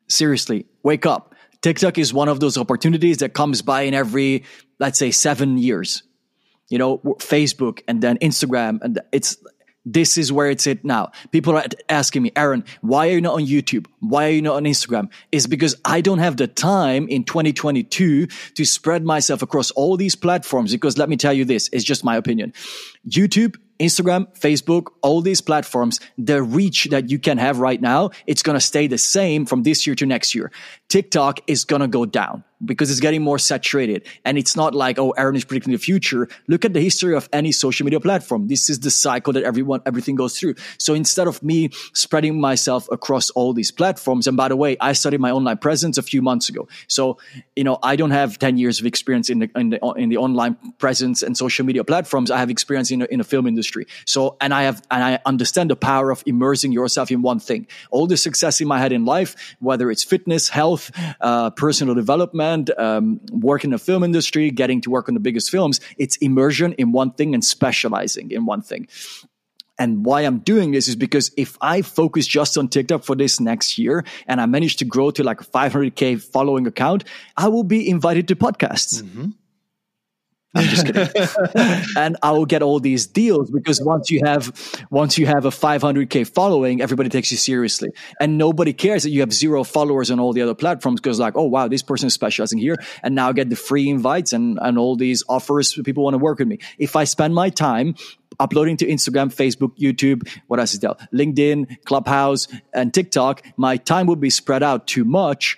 [0.08, 1.34] Seriously, wake up.
[1.62, 4.44] TikTok is one of those opportunities that comes by in every,
[4.78, 6.02] let's say, seven years.
[6.68, 9.36] You know, Facebook and then Instagram, and it's
[9.86, 11.12] this is where it's at now.
[11.30, 13.86] People are asking me, Aron, why are you not on YouTube?
[14.00, 15.10] Why are you not on Instagram?
[15.30, 20.16] It's because I don't have the time in 2022 to spread myself across all these
[20.16, 20.72] platforms.
[20.72, 22.52] Because let me tell you this, it's just my opinion.
[23.08, 28.42] YouTube, Instagram, Facebook, all these platforms, the reach that you can have right now, it's
[28.42, 30.50] going to stay the same from this year to next year.
[30.88, 34.06] TikTok is going to go down because it's getting more saturated.
[34.24, 36.28] And it's not like, oh, Aron is predicting the future.
[36.48, 38.48] Look at the history of any social media platform.
[38.48, 40.54] This is the cycle that everyone, everything goes through.
[40.78, 44.92] So instead of me spreading myself across all these platforms, and by the way, I
[44.94, 46.66] started my online presence a few months ago.
[46.88, 47.18] So,
[47.54, 50.16] you know, I don't have 10 years of experience in the, in the, in the
[50.16, 52.30] online presence and social media platforms.
[52.30, 53.86] I have experience in, in the film industry.
[54.06, 57.66] So, and I have, and I understand the power of immersing yourself in one thing.
[57.90, 60.90] All the success in my head in life, whether it's fitness, health,
[61.20, 62.45] uh, personal development,
[62.78, 66.72] um, work in the film industry, getting to work on the biggest films, it's immersion
[66.74, 68.88] in one thing and specializing in one thing.
[69.78, 73.40] And why I'm doing this is because if I focus just on TikTok for this
[73.40, 77.04] next year and I manage to grow to like a 500K following account,
[77.36, 79.02] I will be invited to podcasts.
[79.02, 79.30] Mm-hmm.
[80.56, 81.84] I'm just kidding.
[81.96, 84.52] and I will get all these deals because once you have
[84.90, 87.90] once you have a 500k following, everybody takes you seriously,
[88.20, 91.36] and nobody cares that you have zero followers on all the other platforms because like,
[91.36, 94.58] oh wow, this person is specializing here, and now I get the free invites and
[94.60, 95.74] and all these offers.
[95.84, 96.58] People want to work with me.
[96.78, 97.94] If I spend my time
[98.38, 100.94] uploading to Instagram, Facebook, YouTube, what else is there?
[101.12, 105.56] LinkedIn, Clubhouse, and TikTok, my time would be spread out too much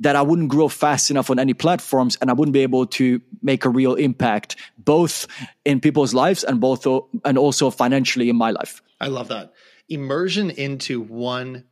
[0.00, 3.20] that I wouldn't grow fast enough on any platforms and I wouldn't be able to
[3.42, 5.26] make a real impact both
[5.64, 6.86] in people's lives and both
[7.24, 8.82] and also financially in my life.
[9.00, 9.52] I love that.
[9.88, 11.64] Immersion into one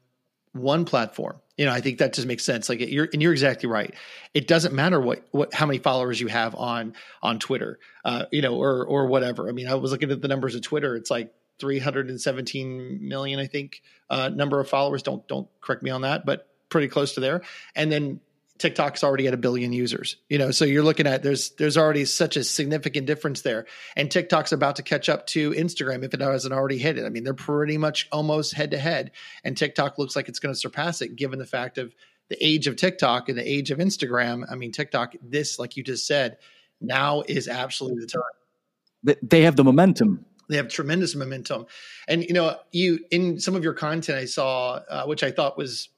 [0.53, 1.41] one platform.
[1.57, 2.69] You know, I think that just makes sense.
[2.69, 3.95] Like you're and you're exactly right.
[4.35, 8.43] It doesn't matter what what how many followers you have on on Twitter, uh, you
[8.43, 9.49] know, or or whatever.
[9.49, 10.95] I mean, I was looking at the numbers of Twitter.
[10.97, 15.03] It's like 317 million, I think, uh, number of followers.
[15.03, 17.43] Don't don't correct me on that, but pretty close to there.
[17.75, 18.21] And then
[18.59, 20.17] TikTok's already at a billion users.
[20.29, 23.67] You know, so you're looking at there's there's already such a significant difference there.
[23.97, 27.07] And TikTok's about to catch up to Instagram if it hasn't already hit it.
[27.07, 29.13] I mean, they're pretty much almost head to head.
[29.45, 31.95] And TikTok looks like it's going to surpass it given the fact of
[32.29, 34.45] the age of TikTok and the age of Instagram.
[34.51, 36.39] I mean, TikTok, this, like you just said,
[36.81, 39.17] now is absolutely the time.
[39.23, 41.67] They have the momentum they have tremendous momentum
[42.09, 45.59] and you know you in some of your content i saw uh, which i thought
[45.59, 45.91] was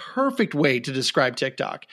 [0.00, 1.86] perfect way to describe TikTok.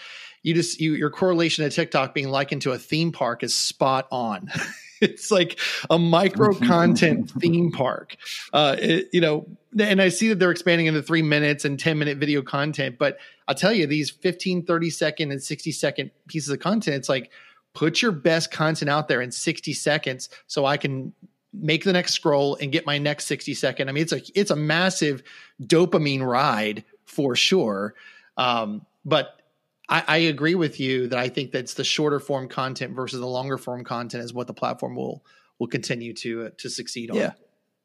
[0.43, 4.07] You just you, your correlation to TikTok being likened to a theme park is spot
[4.11, 4.49] on.
[5.01, 8.15] it's like a micro content theme park.
[8.53, 9.45] Uh, it, you know,
[9.77, 13.17] and I see that they're expanding into three minutes and 10 minute video content, but
[13.47, 17.31] I'll tell you, these 15, 30 second and 60 second pieces of content, it's like
[17.73, 21.13] put your best content out there in 60 seconds so I can
[21.53, 23.89] make the next scroll and get my next 60 second.
[23.89, 25.23] I mean, it's a it's a massive
[25.61, 27.95] dopamine ride for sure.
[28.37, 29.41] Um, but
[29.89, 33.25] I, I, agree with you that I think that's the shorter form content versus the
[33.25, 35.23] longer form content is what the platform will
[35.57, 37.17] will continue to uh, to succeed on.
[37.17, 37.31] Yeah,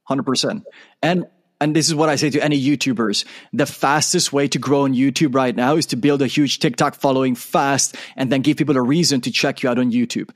[0.04, 0.64] hundred percent.
[1.02, 1.26] And
[1.62, 3.24] and this is what I say to any YouTubers.
[3.52, 6.96] The fastest way to grow on YouTube right now is to build a huge TikTok
[6.96, 10.30] following fast and then give people a reason to check you out on YouTube.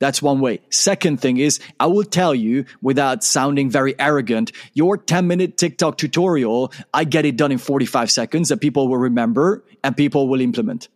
[0.00, 0.60] That's one way.
[0.70, 5.98] Second thing is, I will tell you without sounding very arrogant, your 10 minute TikTok
[5.98, 10.40] tutorial, I get it done in 45 seconds that people will remember and people will
[10.40, 10.88] implement.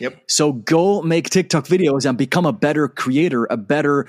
[0.00, 0.22] Yep.
[0.26, 4.06] So go make TikTok videos and become a better creator, a better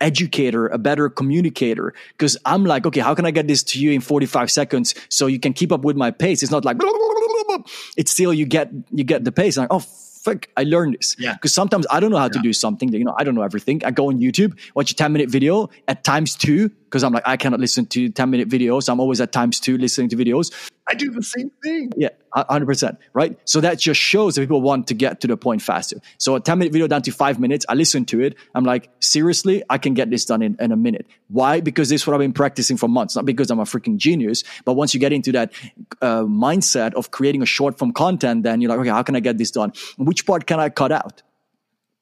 [0.00, 1.94] educator, a better communicator.
[2.12, 5.26] Because I'm like, okay, how can I get this to you in 45 seconds so
[5.26, 6.42] you can keep up with my pace?
[6.42, 6.78] It's not like,
[7.96, 9.56] it's still you get you get the pace.
[9.56, 9.84] Like, oh
[10.18, 11.16] fuck, I learned this.
[11.18, 11.34] Yeah.
[11.34, 12.40] Because sometimes I don't know how yeah.
[12.40, 12.90] to do something.
[12.90, 13.84] That, you know, I don't know everything.
[13.84, 17.26] I go on YouTube, watch a 10 minute video at times two, because I'm like,
[17.26, 18.88] I cannot listen to 10 minute videos.
[18.88, 20.52] I'm always at times two listening to videos.
[20.88, 21.92] I do the same thing.
[21.96, 22.96] Yeah, 100%.
[23.12, 23.38] Right.
[23.44, 26.00] So that just shows that people want to get to the point faster.
[26.16, 28.36] So a 10 minute video down to five minutes, I listen to it.
[28.54, 31.06] I'm like, seriously, I can get this done in, in a minute.
[31.28, 31.60] Why?
[31.60, 34.44] Because this is what I've been practicing for months, not because I'm a freaking genius.
[34.64, 35.52] But once you get into that
[36.00, 39.20] uh, mindset of creating a short form content, then you're like, okay, how can I
[39.20, 39.72] get this done?
[39.98, 41.22] Which part can I cut out?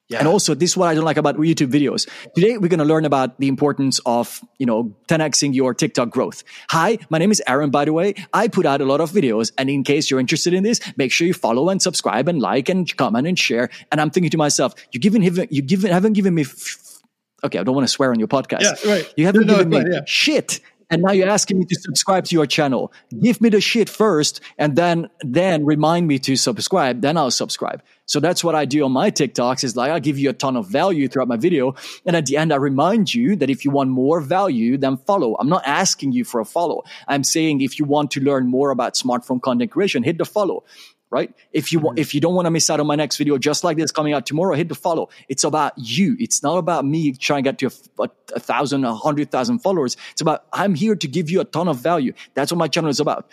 [0.09, 0.21] Yeah.
[0.21, 2.09] And also, this is what I don't like about YouTube videos.
[2.35, 6.45] Today, we're going to learn about the importance of, you know, 10xing your TikTok growth.
[6.71, 8.15] Hi, my name is Aron, by the way.
[8.33, 9.51] I put out a lot of videos.
[9.59, 12.69] And in case you're interested in this, make sure you follow and subscribe and like
[12.69, 13.69] and comment and share.
[13.91, 17.03] And I'm thinking to myself, you given, you given, haven't given me, f-
[17.43, 18.61] okay, I don't want to swear on your podcast.
[18.61, 19.15] Yeah, right.
[19.17, 20.01] You haven't no, given no, me yeah.
[20.07, 22.93] shit and now you're asking me to subscribe to your channel.
[23.21, 27.01] Give me the shit first and then, then remind me to subscribe.
[27.01, 27.83] Then I'll subscribe.
[28.07, 30.57] So that's what I do on my TikToks is like, I give you a ton
[30.57, 31.75] of value throughout my video.
[32.05, 35.35] And at the end, I remind you that if you want more value, then follow.
[35.41, 36.85] I'm not asking you for a follow.
[37.09, 40.63] I'm saying if you want to learn more about smartphone content creation, hit the follow
[41.11, 41.33] right?
[41.53, 42.03] If you want, mm-hmm.
[42.03, 44.13] if you don't want to miss out on my next video, just like this coming
[44.13, 45.09] out tomorrow, hit the follow.
[45.29, 46.17] It's about you.
[46.19, 49.61] It's not about me trying to get to a, a, a thousand, a hundred thousand
[49.61, 49.97] followers.
[50.13, 52.13] It's about I'm here to give you a ton of value.
[52.35, 53.31] That's what my channel is about.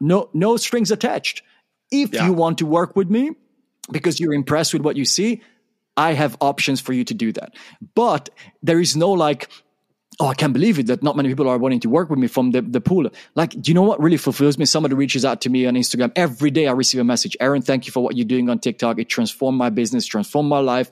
[0.00, 1.42] No, no strings attached.
[1.90, 2.26] If yeah.
[2.26, 3.32] you want to work with me,
[3.90, 5.42] because you're impressed with what you see,
[5.96, 7.54] I have options for you to do that.
[7.94, 8.30] But
[8.62, 9.48] there is no like,
[10.20, 12.26] oh, I can't believe it that not many people are wanting to work with me
[12.26, 13.08] from the, the pool.
[13.34, 14.64] Like, do you know what really fulfills me?
[14.64, 16.12] Somebody reaches out to me on Instagram.
[16.16, 17.36] Every day I receive a message.
[17.40, 18.98] Aron, thank you for what you're doing on TikTok.
[18.98, 20.90] It transformed my business, transformed my life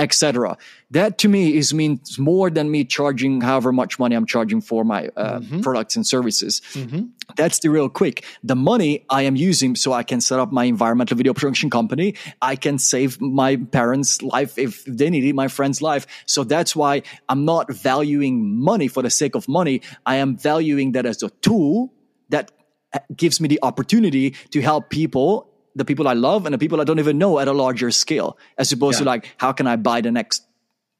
[0.00, 0.56] etc.
[0.90, 4.82] That to me is means more than me charging however much money I'm charging for
[4.82, 5.60] my uh, mm-hmm.
[5.60, 6.62] products and services.
[6.72, 7.02] Mm-hmm.
[7.36, 8.24] That's the real quick.
[8.42, 12.14] The money I am using so I can set up my environmental video production company.
[12.40, 16.06] I can save my parents' life if they need it, my friend's life.
[16.24, 19.82] So that's why I'm not valuing money for the sake of money.
[20.06, 21.92] I am valuing that as a tool
[22.30, 22.50] that
[22.94, 26.80] uh, gives me the opportunity to help people the people I love and the people
[26.80, 29.04] I don't even know at a larger scale, as opposed yeah.
[29.04, 30.44] to like, how can I buy the next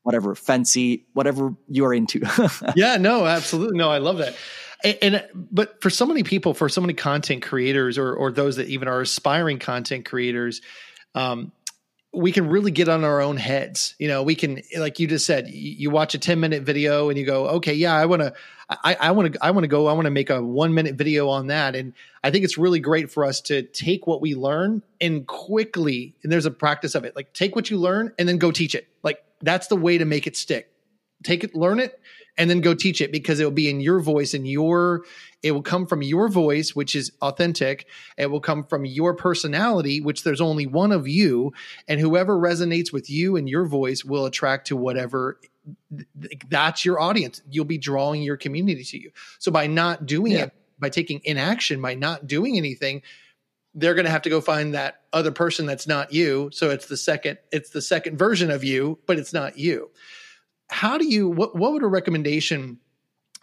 [0.03, 2.23] whatever fancy whatever you're into?
[2.77, 4.35] yeah, no, absolutely, no, I love that.
[4.83, 8.57] And, and, but for so many people, for so many content creators, or or those
[8.57, 10.63] that even are aspiring content creators,
[11.15, 11.53] um,
[12.13, 13.95] we can really get on our own heads.
[13.99, 17.19] You know, we can, like you just said, you watch a 10 minute video and
[17.19, 18.33] you go, okay, yeah, I want to,
[18.85, 21.29] I want to, I want to go, I want to make a one minute video
[21.29, 21.75] on that.
[21.75, 21.93] And
[22.23, 26.31] I think it's really great for us to take what we learn and quickly, and
[26.31, 28.87] there's a practice of it, like take what you learn and then go teach it.
[29.03, 30.71] Like that's the way to make it stick.
[31.25, 32.01] Take it, learn it,
[32.39, 35.03] and then go teach it because it will be in your voice and your
[35.43, 37.87] it will come from your voice which is authentic.
[38.17, 41.53] It will come from your personality which there's only one of you.
[41.89, 45.41] And whoever resonates with you and your voice will attract to whatever
[46.49, 47.43] that's your audience.
[47.51, 49.11] You'll be drawing your community to you.
[49.39, 50.45] So by not doing yeah.
[50.45, 53.03] it by taking inaction by not doing anything
[53.75, 56.51] they're going to have to go find that other person that's not you.
[56.53, 59.91] So it's the second it's the second version of you but it's not you.
[60.69, 62.79] How do you what what would a recommendation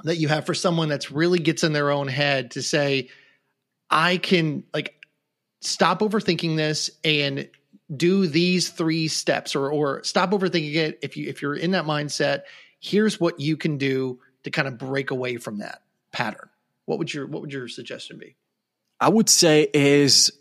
[0.04, 3.10] that you have for someone that's really gets in their own head to say
[3.90, 4.94] i can like
[5.62, 7.50] stop overthinking this and
[7.96, 11.86] do these three steps or or stop overthinking it if you if you're in that
[11.86, 12.42] mindset.
[12.80, 15.82] Here's what you can do to kind of break away from that
[16.12, 16.50] pattern.
[16.86, 18.36] What would your what would your suggestion be?
[19.00, 20.32] I would say is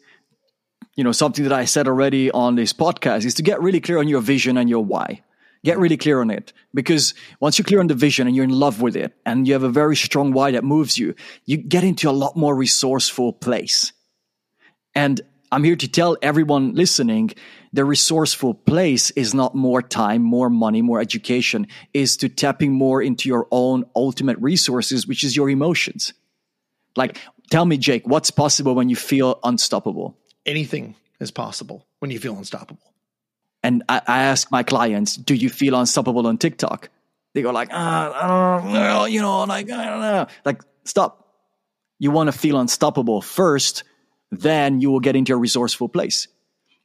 [0.97, 3.99] you know something that i said already on this podcast is to get really clear
[3.99, 5.23] on your vision and your why
[5.67, 8.51] Get really clear on it because once you're clear on the vision and you're in
[8.51, 11.83] love with it and you have a very strong why that moves you, you get
[11.83, 13.93] into a lot more resourceful place.
[14.95, 17.33] And I'm here to tell everyone listening
[17.73, 23.03] the resourceful place is not more time, more money, more education, is to tapping more
[23.03, 26.15] into your own ultimate resources, which is your emotions.
[26.95, 27.19] Like,
[27.51, 30.17] tell me, Jake, what's possible when you feel unstoppable?
[30.47, 32.93] Anything is possible when you feel unstoppable.
[33.67, 36.89] And I, I ask my clients, do you feel unstoppable on TikTok?
[37.35, 40.27] They go like, ah, I don't know, you know, like, I don't know.
[40.45, 41.35] Like, stop.
[41.99, 43.83] You want to feel unstoppable first,
[44.31, 46.29] then you will get into a resourceful place.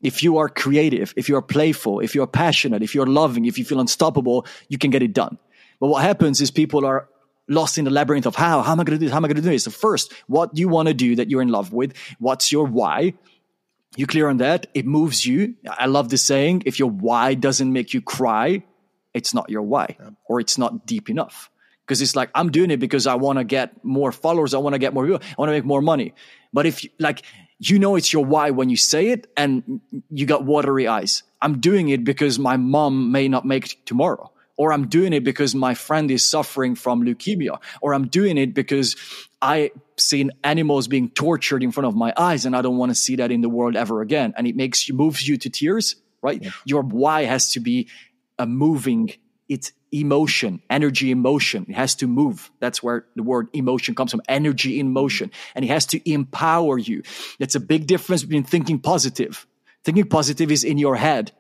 [0.01, 3.45] If you are creative, if you are playful, if you are passionate, if you're loving,
[3.45, 5.38] if you feel unstoppable, you can get it done.
[5.79, 7.07] But what happens is people are
[7.47, 9.11] lost in the labyrinth of how, how am I going to do this?
[9.11, 9.65] How am I going to do this?
[9.65, 11.93] So first, what do you want to do that you're in love with?
[12.17, 13.13] What's your why?
[13.97, 15.55] You clear on that, it moves you.
[15.67, 18.63] I love this saying if your why doesn't make you cry,
[19.13, 20.11] it's not your why yeah.
[20.25, 21.49] or it's not deep enough.
[21.85, 24.53] Because it's like, I'm doing it because I want to get more followers.
[24.53, 25.21] I want to get more people.
[25.21, 26.13] I want to make more money.
[26.53, 27.23] But if you, like,
[27.59, 31.23] you know, it's your why when you say it and you got watery eyes.
[31.41, 35.23] I'm doing it because my mom may not make it tomorrow or I'm doing it
[35.23, 38.95] because my friend is suffering from leukemia, or I'm doing it because
[39.41, 42.95] I seen animals being tortured in front of my eyes and I don't want to
[42.95, 44.33] see that in the world ever again.
[44.37, 46.41] And it makes you moves you to tears, right?
[46.41, 46.51] Yeah.
[46.65, 47.87] Your why has to be
[48.37, 49.13] a moving,
[49.49, 51.65] it's emotion, energy, emotion.
[51.67, 52.51] It has to move.
[52.59, 54.21] That's where the word emotion comes from.
[54.27, 55.31] Energy in motion.
[55.55, 57.03] And it has to empower you.
[57.39, 59.45] That's a big difference between thinking positive.
[59.83, 61.31] Thinking positive is in your head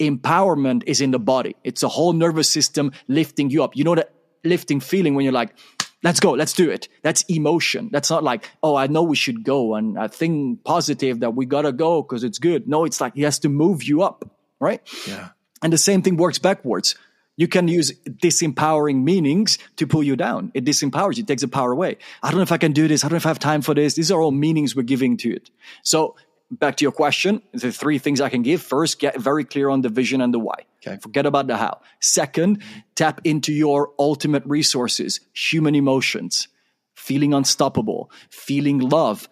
[0.00, 1.54] empowerment is in the body.
[1.62, 3.76] It's a whole nervous system lifting you up.
[3.76, 5.54] You know that lifting feeling when you're like,
[6.02, 6.88] let's go, let's do it.
[7.02, 7.90] That's emotion.
[7.92, 11.46] That's not like, oh, I know we should go and I think positive that we
[11.46, 12.66] gotta go because it's good.
[12.66, 14.24] No, it's like he has to move you up,
[14.58, 14.80] right?
[15.06, 15.30] Yeah.
[15.62, 16.94] And the same thing works backwards.
[17.36, 20.52] You can use disempowering meanings to pull you down.
[20.54, 21.96] It disempowers you, it takes the power away.
[22.22, 23.02] I don't know if I can do this.
[23.02, 23.94] I don't know if I have time for this.
[23.94, 25.50] These are all meanings we're giving to it.
[25.82, 26.16] So
[26.50, 28.62] back to your question, the three things I can give.
[28.62, 30.66] First, get very clear on the vision and the why.
[30.86, 30.98] Okay.
[31.00, 31.80] Forget about the how.
[32.00, 32.62] Second,
[32.94, 36.48] tap into your ultimate resources, human emotions,
[36.94, 39.28] feeling unstoppable, feeling love.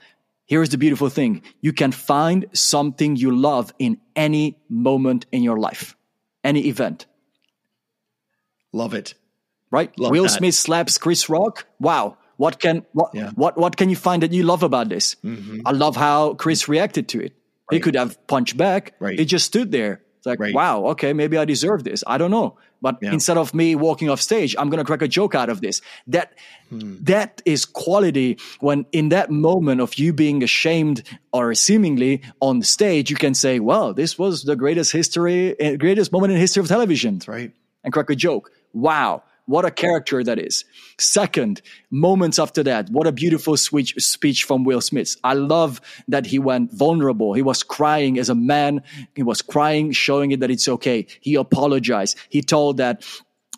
[0.46, 1.42] Here's the beautiful thing.
[1.60, 5.96] You can find something you love in any moment in your life,
[6.44, 7.06] any event.
[8.72, 9.14] Love it.
[9.70, 9.96] Right?
[9.98, 10.30] Love Will that.
[10.30, 11.66] Smith slaps Chris Rock.
[11.78, 12.16] Wow.
[12.38, 13.30] What can what yeah.
[13.34, 15.16] what what can you find that you love about this?
[15.22, 15.66] Mm-hmm.
[15.66, 17.34] I love how Chris reacted to it.
[17.70, 18.94] He could have punched back.
[18.98, 19.18] Right.
[19.18, 20.00] He just stood there.
[20.16, 20.54] It's like, Right.
[20.54, 22.02] wow, okay, maybe I deserve this.
[22.06, 22.56] I don't know.
[22.80, 23.12] But Yeah.
[23.12, 25.82] instead of me walking off stage, I'm gonna crack a joke out of this.
[26.06, 26.32] That
[26.70, 26.94] Hmm.
[27.02, 33.10] that is quality when in that moment of you being ashamed or seemingly on stage,
[33.10, 36.68] you can say, Well, this was the greatest history eh, greatest moment in history of
[36.68, 37.50] television right.
[37.84, 38.50] and crack a joke.
[38.72, 40.66] Wow, what a character that is.
[40.98, 45.16] Second, moments after that, what a beautiful speech, speech from Will Smith.
[45.24, 47.32] I love that he went vulnerable.
[47.32, 48.82] He was crying as a man.
[49.14, 51.06] He was crying, showing it that it's okay.
[51.22, 52.18] He apologized.
[52.28, 53.06] He told that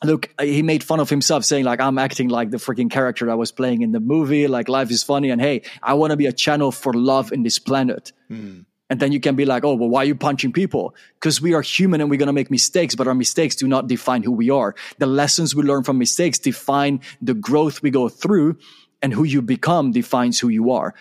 [0.05, 3.35] look he made fun of himself saying like i'm acting like the freaking character i
[3.35, 6.25] was playing in the movie like life is funny and hey i want to be
[6.25, 8.61] a channel for love in this planet hmm.
[8.91, 10.97] And then you can be like, oh, well, why are you punching people?
[11.15, 13.87] Because we are human and we're going to make mistakes, but our mistakes do not
[13.87, 14.75] define who we are.
[14.99, 18.59] The lessons we learn from mistakes define the growth we go through,
[19.01, 20.95] and who you become defines who you are.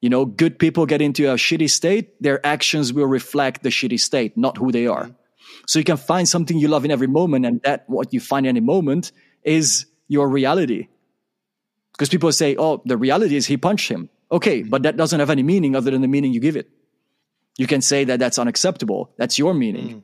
[0.00, 3.98] You know, good people get into a shitty state, their actions will reflect the shitty
[3.98, 5.10] state, not who they are.
[5.66, 8.46] So you can find something you love in every moment, and that what you find
[8.46, 9.12] in any moment
[9.42, 10.88] is your reality.
[11.92, 14.10] Because people say, oh, the reality is he punched him.
[14.30, 16.70] Okay, but that doesn't have any meaning other than the meaning you give it.
[17.58, 19.12] You can say that that's unacceptable.
[19.18, 19.88] That's your meaning.
[19.88, 20.02] Mm.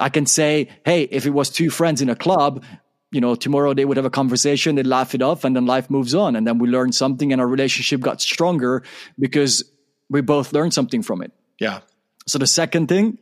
[0.00, 2.64] I can say, hey, if it was two friends in a club,
[3.10, 5.90] you know, tomorrow they would have a conversation, they'd laugh it off, and then life
[5.90, 6.34] moves on.
[6.34, 8.82] And then we learned something, and our relationship got stronger
[9.18, 9.64] because
[10.08, 11.32] we both learned something from it.
[11.60, 11.80] Yeah.
[12.26, 13.18] So the second thing,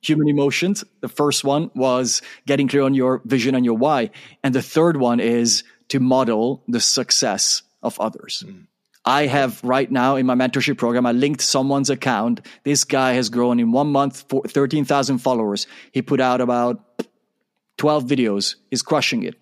[0.00, 0.84] human emotions.
[1.00, 4.10] The first one was getting clear on your vision and your why.
[4.42, 8.44] And the third one is to model the success of others.
[8.46, 8.66] Mm.
[9.04, 12.40] I have right now in my mentorship program, I linked someone's account.
[12.64, 15.66] This guy has grown in one month, for 13,000 followers.
[15.92, 16.84] He put out about
[17.78, 18.56] 12 videos.
[18.70, 19.36] He's crushing it.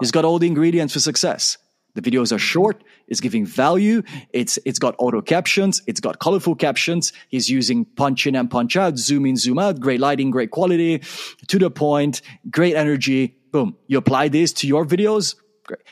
[0.00, 1.58] He's got all the ingredients for success.
[1.94, 2.84] The videos are short.
[3.08, 4.02] It's giving value.
[4.30, 5.82] It's it's got auto captions.
[5.86, 7.12] It's got colorful captions.
[7.28, 9.80] He's using punch in and punch out, zoom in, zoom out.
[9.80, 10.98] Great lighting, great quality,
[11.46, 12.20] to the point,
[12.50, 13.36] great energy.
[13.50, 13.76] Boom.
[13.86, 15.36] You apply this to your videos.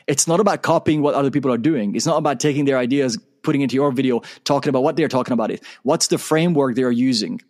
[0.06, 1.94] It's not about copying what other people are doing.
[1.94, 5.32] It's not about taking their ideas, putting into your video, talking about what they're talking
[5.32, 5.50] about.
[5.50, 5.62] It.
[5.82, 7.40] What's the framework they are using?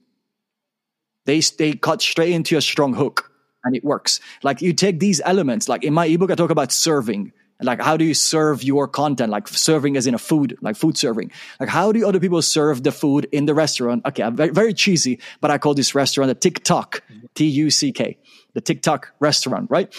[1.27, 3.31] They they cut straight into a strong hook
[3.65, 4.21] and it works.
[4.43, 7.33] Like you take these elements, like in my ebook, I talk about serving.
[7.63, 9.31] Like how do you serve your content?
[9.31, 11.31] Like serving as in a food, like food serving.
[11.61, 14.05] Like how do other people serve the food in the restaurant?
[14.05, 17.03] Okay, very, very cheesy, but I call this restaurant a TikTok,
[17.35, 18.19] T-U-C-K,
[18.53, 19.95] the TikTok restaurant, right?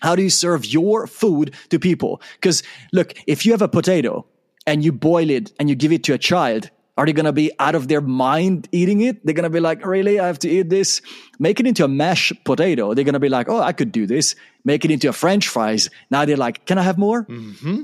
[0.00, 2.20] How do you serve your food to people?
[2.34, 4.26] Because look, if you have a potato
[4.66, 7.32] and you boil it and you give it to a child, are they going to
[7.32, 9.24] be out of their mind eating it?
[9.24, 10.20] They're going to be like, really?
[10.20, 11.00] I have to eat this?
[11.38, 12.92] Make it into a mashed potato.
[12.92, 14.34] They're going to be like, oh, I could do this.
[14.64, 15.88] Make it into a french fries.
[16.10, 17.24] Now they're like, can I have more?
[17.24, 17.82] Mm-hmm.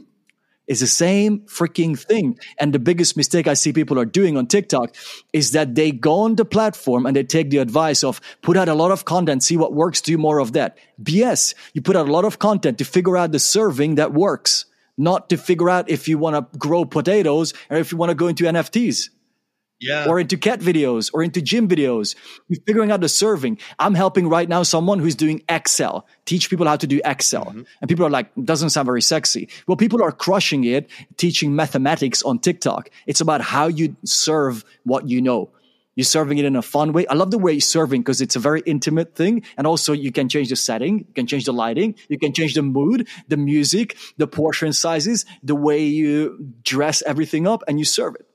[0.67, 2.39] It's the same freaking thing.
[2.59, 4.95] And the biggest mistake I see people are doing on TikTok
[5.33, 8.69] is that they go on the platform and they take the advice of put out
[8.69, 10.79] a lot of content, see what works, do more of that.
[11.03, 11.55] BS.
[11.73, 14.67] You put out a lot of content to figure out the serving that works,
[14.99, 18.15] not to figure out if you want to grow potatoes or if you want to
[18.15, 19.11] go into NFTs
[19.81, 20.07] Yeah.
[20.09, 22.17] or into cat videos or into gym videos.
[22.49, 23.59] You're figuring out the serving.
[23.79, 27.45] I'm helping right now someone who's doing Excel, teach people how to do Excel.
[27.45, 27.63] Mm-hmm.
[27.81, 29.49] And people are like, doesn't sound very sexy.
[29.67, 32.91] Well, people are crushing it, teaching mathematics on TikTok.
[33.07, 35.51] It's about how you serve what you know.
[35.97, 37.07] You're serving it in a fun way.
[37.07, 39.43] I love the way you're serving because it's a very intimate thing.
[39.57, 42.53] And also you can change the setting, you can change the lighting, you can change
[42.53, 47.87] the mood, the music, the portion sizes, the way you dress everything up and you
[47.87, 48.26] serve it.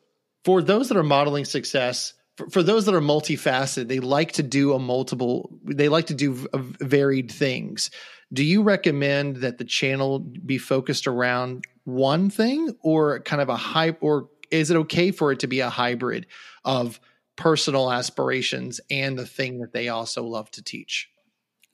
[0.43, 4.43] For those that are modeling success for, for those that are multifaceted they like to
[4.43, 6.47] do a multiple they like to do v-
[6.79, 7.91] varied things.
[8.33, 13.57] Do you recommend that the channel be focused around one thing or kind of a
[13.57, 16.27] hype or is it okay for it to be a hybrid
[16.63, 16.99] of
[17.35, 21.10] personal aspirations and the thing that they also love to teach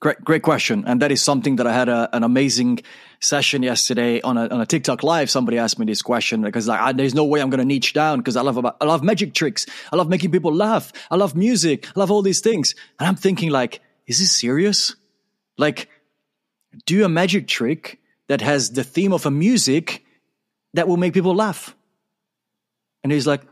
[0.00, 0.84] Great, great question.
[0.86, 2.80] And that is something that I had a, an amazing
[3.20, 5.28] session yesterday on a, on a TikTok live.
[5.28, 7.94] Somebody asked me this question because like, I, there's no way I'm going to niche
[7.94, 9.66] down because I love about, I love magic tricks.
[9.92, 10.92] I love making people laugh.
[11.10, 11.86] I love music.
[11.88, 12.76] I love all these things.
[13.00, 14.94] And I'm thinking like, is this serious?
[15.56, 15.88] Like,
[16.86, 20.04] do a magic trick that has the theme of a music
[20.74, 21.74] that will make people laugh.
[23.02, 23.42] And he's like,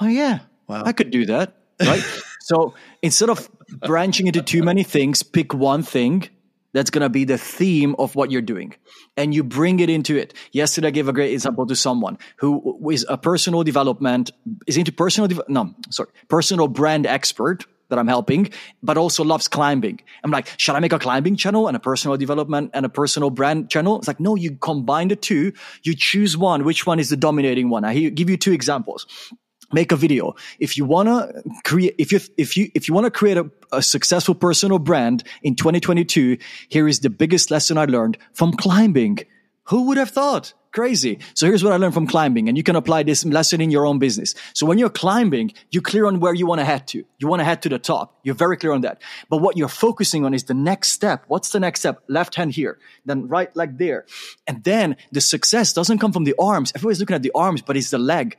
[0.00, 0.82] oh yeah, Wow.
[0.84, 1.56] I could do that.
[1.80, 2.04] Right.
[2.48, 3.48] so instead of
[3.86, 6.28] branching into too many things, pick one thing
[6.72, 8.74] that's going to be the theme of what you're doing
[9.18, 10.32] and you bring it into it.
[10.52, 14.30] Yesterday, I gave a great example to someone who is a personal development,
[14.66, 18.50] is into personal, dev- no, sorry, personal brand expert that I'm helping,
[18.82, 20.00] but also loves climbing.
[20.24, 23.28] I'm like, should I make a climbing channel and a personal development and a personal
[23.28, 23.98] brand channel?
[23.98, 25.52] It's like, no, you combine the two.
[25.82, 26.64] You choose one.
[26.64, 27.84] Which one is the dominating one?
[27.84, 29.06] I give you two examples.
[29.72, 30.34] Make a video.
[30.58, 33.50] If you want to create, if you, if you, if you want to create a,
[33.72, 36.38] a successful personal brand in 2022,
[36.68, 39.18] here is the biggest lesson I learned from climbing.
[39.64, 40.54] Who would have thought?
[40.70, 41.18] Crazy.
[41.34, 43.86] So here's what I learned from climbing, and you can apply this lesson in your
[43.86, 44.34] own business.
[44.52, 47.04] So when you're climbing, you're clear on where you want to head to.
[47.18, 48.18] You want to head to the top.
[48.22, 49.00] You're very clear on that.
[49.30, 51.24] But what you're focusing on is the next step.
[51.28, 52.02] What's the next step?
[52.08, 54.04] Left hand here, then right leg there.
[54.46, 56.72] And then the success doesn't come from the arms.
[56.74, 58.36] Everybody's looking at the arms, but it's the leg.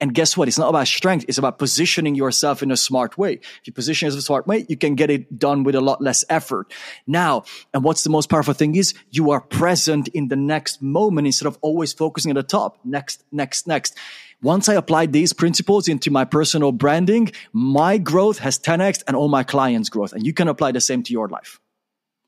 [0.00, 0.46] And guess what?
[0.46, 1.24] It's not about strength.
[1.26, 3.34] It's about positioning yourself in a smart way.
[3.34, 5.80] If you position yourself in a smart way, you can get it done with a
[5.80, 6.72] lot less effort.
[7.06, 7.42] Now,
[7.74, 11.46] and what's the most powerful thing is you are present in the next moment instead
[11.46, 12.78] of always focusing at the top.
[12.84, 13.96] Next, next, next.
[14.40, 19.26] Once I applied these principles into my personal branding, my growth has 10x and all
[19.26, 20.12] my clients' growth.
[20.12, 21.58] And you can apply the same to your life.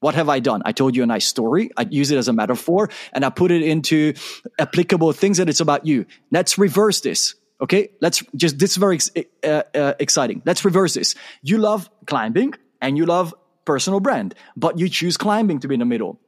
[0.01, 0.63] What have I done?
[0.65, 1.71] I told you a nice story.
[1.77, 4.15] I use it as a metaphor and I put it into
[4.59, 6.07] applicable things that it's about you.
[6.33, 7.37] Let's reverse this.
[7.61, 8.99] Okay, let's just this is very
[9.45, 10.43] uh, uh, exciting.
[10.45, 11.15] Let's reverse this.
[11.43, 13.35] You love climbing and you love
[13.65, 16.19] personal brand, but you choose climbing to be in the middle.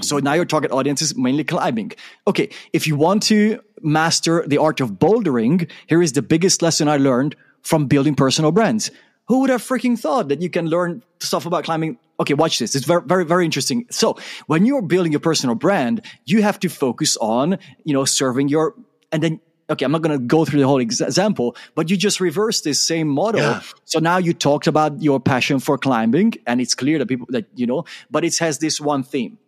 [0.00, 1.92] So now your target audience is mainly climbing.
[2.26, 6.88] Okay, if you want to master the art of bouldering, here is the biggest lesson
[6.88, 8.90] I learned from building personal brands.
[9.28, 11.98] Who would have freaking thought that you can learn stuff about climbing?
[12.18, 12.74] Okay, watch this.
[12.74, 13.86] It's very, very, very interesting.
[13.90, 14.16] So
[14.46, 18.74] when you're building your personal brand, you have to focus on, you know, serving your,
[19.12, 19.40] and then
[19.70, 22.82] okay, I'm not going to go through the whole example, but you just reverse this
[22.82, 23.40] same model.
[23.40, 23.62] Yeah.
[23.84, 27.46] So now you talked about your passion for climbing and it's clear that people that,
[27.54, 29.38] you know, but it has this one theme.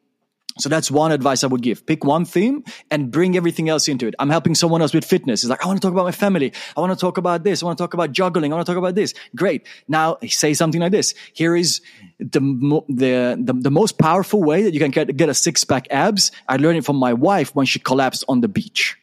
[0.59, 1.87] So that's one advice I would give.
[1.87, 4.15] Pick one theme and bring everything else into it.
[4.19, 5.43] I'm helping someone else with fitness.
[5.43, 6.53] It's like, I want to talk about my family.
[6.77, 7.63] I want to talk about this.
[7.63, 8.53] I want to talk about juggling.
[8.53, 9.15] I want to talk about this.
[9.35, 9.67] Great.
[9.89, 11.15] Now say something like this.
[11.33, 11.81] Here is
[12.19, 12.41] the,
[12.89, 16.33] the, the, the most powerful way that you can get, get a six pack abs.
[16.49, 19.00] I learned it from my wife when she collapsed on the beach.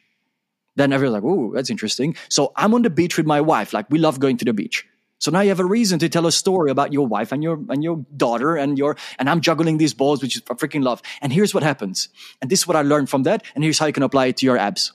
[0.78, 3.74] Then everyone's like, "Oh, that's interesting." So I'm on the beach with my wife.
[3.74, 4.86] Like we love going to the beach.
[5.20, 7.60] So now you have a reason to tell a story about your wife and your
[7.70, 11.02] and your daughter and your and I'm juggling these balls, which is I freaking love.
[11.22, 12.10] And here's what happens.
[12.42, 13.44] And this is what I learned from that.
[13.56, 14.94] And here's how you can apply it to your abs.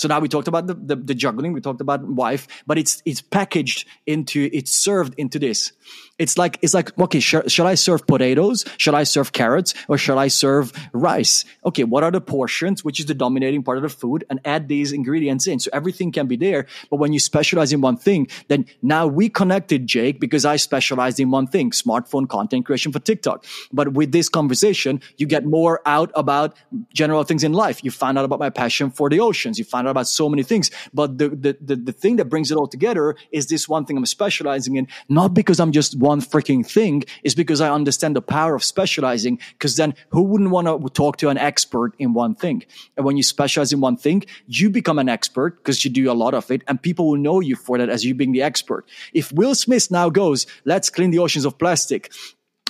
[0.00, 3.02] So now we talked about the, the, the juggling, we talked about wife, but it's
[3.04, 5.72] it's packaged into it's served into this.
[6.18, 8.64] It's like it's like okay, sh- should I serve potatoes?
[8.78, 9.74] Should I serve carrots?
[9.88, 11.44] Or should I serve rice?
[11.66, 12.82] Okay, what are the portions?
[12.82, 14.24] Which is the dominating part of the food?
[14.30, 16.66] And add these ingredients in, so everything can be there.
[16.88, 21.20] But when you specialize in one thing, then now we connected, Jake, because I specialized
[21.20, 23.44] in one thing: smartphone content creation for TikTok.
[23.70, 26.56] But with this conversation, you get more out about
[26.94, 27.84] general things in life.
[27.84, 29.58] You find out about my passion for the oceans.
[29.58, 30.70] You find out about so many things.
[30.92, 33.96] But the the the, the thing that brings it all together is this one thing
[33.96, 38.22] I'm specializing in, not because I'm just one freaking thing is because I understand the
[38.22, 39.38] power of specializing.
[39.52, 42.64] Because then who wouldn't want to talk to an expert in one thing?
[42.96, 46.14] And when you specialize in one thing, you become an expert because you do a
[46.14, 48.86] lot of it and people will know you for that as you being the expert.
[49.12, 52.12] If Will Smith now goes, let's clean the oceans of plastic,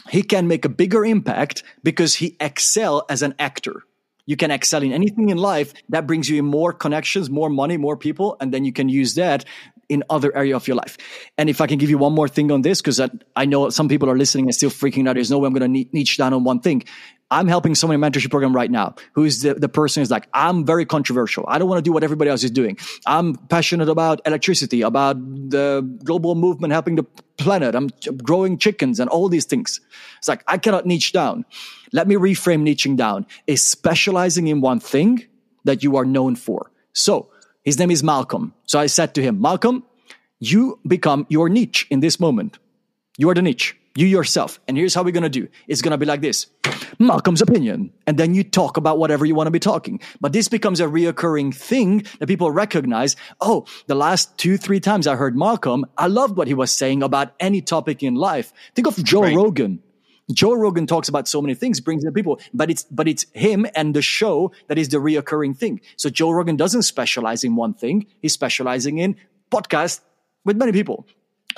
[0.08, 3.84] he can make a bigger impact because he excel as an actor
[4.26, 7.96] you can excel in anything in life that brings you more connections more money more
[7.96, 9.44] people and then you can use that
[9.90, 10.96] in other area of your life.
[11.36, 13.70] And if I can give you one more thing on this, because I, I, know
[13.70, 15.14] some people are listening and still freaking out.
[15.14, 16.84] There's no way I'm going to niche down on one thing.
[17.32, 20.64] I'm helping someone in mentorship program right now who's the, the person is like, I'm
[20.64, 21.44] very controversial.
[21.48, 22.78] I don't want to do what everybody else is doing.
[23.06, 25.16] I'm passionate about electricity, about
[25.50, 27.04] the global movement helping the
[27.36, 27.74] planet.
[27.74, 27.90] I'm
[28.22, 29.80] growing chickens and all these things.
[30.18, 31.44] It's like, I cannot niche down.
[31.92, 35.26] Let me reframe niching down is specializing in one thing
[35.64, 36.70] that you are known for.
[36.92, 37.30] So
[37.62, 38.54] his name is Malcolm.
[38.66, 39.84] So I said to him, Malcolm,
[40.38, 42.58] you become your niche in this moment.
[43.18, 44.60] You are the niche, you yourself.
[44.66, 46.46] And here's how we're going to do it's going to be like this
[46.98, 47.92] Malcolm's opinion.
[48.06, 50.00] And then you talk about whatever you want to be talking.
[50.20, 53.16] But this becomes a reoccurring thing that people recognize.
[53.40, 57.02] Oh, the last two, three times I heard Malcolm, I loved what he was saying
[57.02, 58.52] about any topic in life.
[58.74, 59.36] Think of Joe right.
[59.36, 59.82] Rogan.
[60.32, 63.66] Joe Rogan talks about so many things, brings in people, but it's but it's him
[63.74, 65.80] and the show that is the reoccurring thing.
[65.96, 69.16] So Joe Rogan doesn't specialize in one thing; he's specializing in
[69.50, 70.00] podcast
[70.44, 71.06] with many people.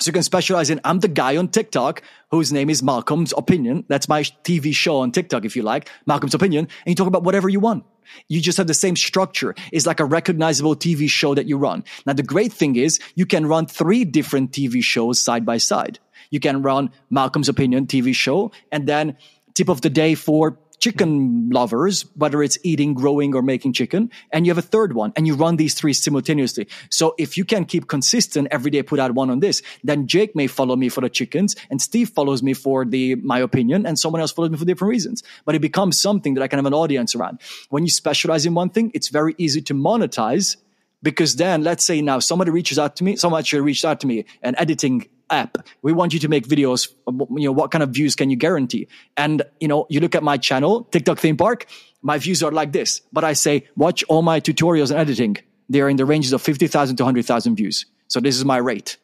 [0.00, 3.84] So you can specialize in I'm the guy on TikTok whose name is Malcolm's Opinion.
[3.88, 7.24] That's my TV show on TikTok, if you like, Malcolm's Opinion, and you talk about
[7.24, 7.84] whatever you want.
[8.28, 9.54] You just have the same structure.
[9.70, 11.84] It's like a recognizable TV show that you run.
[12.04, 15.98] Now, the great thing is you can run three different TV shows side by side
[16.32, 19.16] you can run Malcolm's Opinion TV show and then
[19.54, 24.10] tip of the day for chicken lovers, whether it's eating, growing, or making chicken.
[24.32, 26.66] And you have a third one and you run these three simultaneously.
[26.90, 30.34] So if you can keep consistent every day, put out one on this, then Jake
[30.34, 33.96] may follow me for the chickens and Steve follows me for the, my opinion and
[33.96, 35.22] someone else follows me for different reasons.
[35.44, 37.40] But it becomes something that I can have an audience around.
[37.70, 40.56] When you specialize in one thing, it's very easy to monetize
[41.02, 44.24] Because then, let's say now somebody reaches out to me, actually reached out to me,
[44.42, 45.58] an editing app.
[45.82, 46.88] We want you to make videos.
[47.08, 48.88] You know, what kind of views can you guarantee?
[49.16, 51.66] And, you know, you look at my channel, TikTok Theme Park,
[52.02, 53.00] my views are like this.
[53.12, 55.36] But I say, watch all my tutorials and editing.
[55.68, 57.86] They're in the ranges of 50,000 to 100,000 views.
[58.08, 58.98] So this is my rate.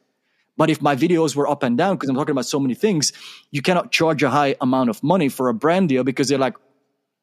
[0.56, 3.12] But if my videos were up and down, because I'm talking about so many things,
[3.52, 6.56] you cannot charge a high amount of money for a brand deal because they're like,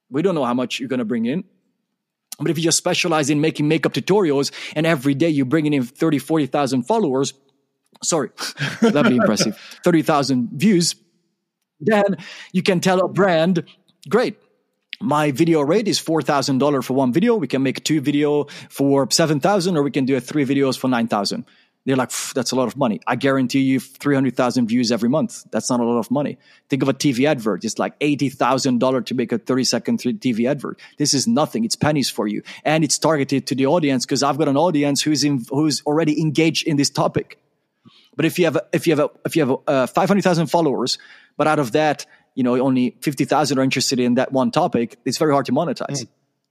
[0.09, 1.43] we don't know how much you're going to bring in.
[2.39, 5.83] But if you just specialize in making makeup tutorials and every day you're bringing in
[5.83, 7.33] 30, 40,000 followers,
[8.03, 8.29] sorry,
[8.81, 10.95] that'd be impressive, 30,000 views,
[11.79, 12.17] then
[12.51, 13.63] you can tell a brand,
[14.09, 14.37] great,
[15.01, 17.35] my video rate is $4,000 for one video.
[17.35, 21.45] We can make two video for 7,000 or we can do three videos for 9,000.
[21.85, 22.99] They're like, that's a lot of money.
[23.05, 25.43] I guarantee you 300,000 views every month.
[25.51, 26.39] That's not a lot of money.
[26.67, 27.63] Think of a TV advert.
[27.63, 30.79] It's like $80,000 to make a 30 second TV advert.
[30.97, 31.63] This is nothing.
[31.63, 32.41] It's pennies for you.
[32.63, 36.19] And it's targeted to the audience because I've got an audience who's in, who's already
[36.19, 37.37] engaged in this topic.
[38.15, 40.97] But if you have, a, if you have, a, if you have uh, 500,000 followers,
[41.37, 42.05] but out of that,
[42.35, 46.03] you know, only 50,000 are interested in that one topic, it's very hard to monetize.
[46.03, 46.07] Mm.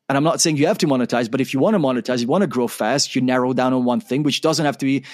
[0.08, 2.26] And I'm not saying you have to monetize, but if you want to monetize, you
[2.26, 5.04] want to grow fast, you narrow down on one thing, which doesn't have to be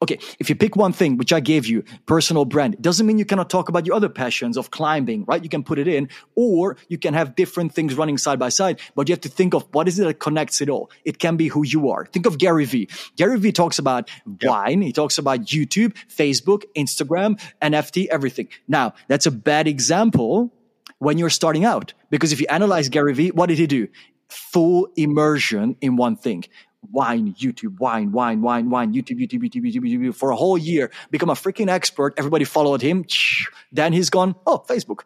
[0.00, 3.18] okay, if you pick one thing, which I gave you, personal brand, it doesn't mean
[3.18, 5.42] you cannot talk about your other passions of climbing, right?
[5.42, 8.80] You can put it in, or you can have different things running side by side,
[8.94, 10.90] but you have to think of what is it that connects it all.
[11.04, 12.06] It can be who you are.
[12.06, 12.88] Think of Gary Vee.
[13.16, 14.08] Gary Vee talks about
[14.40, 14.50] yep.
[14.50, 14.82] wine.
[14.82, 18.48] He talks about YouTube, Facebook, Instagram, NFT, everything.
[18.68, 20.52] Now, that's a bad example
[20.98, 23.88] when you're starting out, because if you analyze Gary Vee, what did he do?
[24.28, 26.44] Full immersion in one thing
[26.82, 30.90] wine, YouTube, wine, wine, wine, wine, YouTube, YouTube, YouTube, YouTube, YouTube, for a whole year,
[31.10, 32.14] become a freaking expert.
[32.16, 33.04] Everybody followed him.
[33.72, 35.00] Then he's gone, oh, Facebook.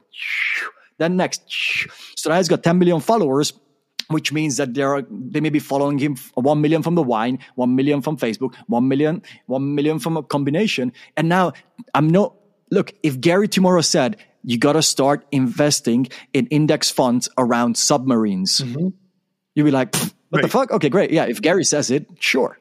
[0.99, 1.43] Then next.
[2.17, 3.53] So now he's got 10 million followers,
[4.07, 7.41] which means that they are, they may be following him 1 million from the wine,
[7.57, 10.93] 1 million from Facebook, 1 million, 1 million from a combination.
[11.17, 11.53] And now
[11.95, 12.37] I'm no,
[12.71, 18.61] look, if Gary tomorrow said, you got to start investing in index funds around submarines,
[18.61, 18.89] mm-hmm.
[19.57, 19.97] you'd be like,
[20.33, 20.43] what right.
[20.45, 20.71] the fuck?
[20.71, 21.11] Okay, great.
[21.11, 22.59] Yeah, if Gary says it, sure.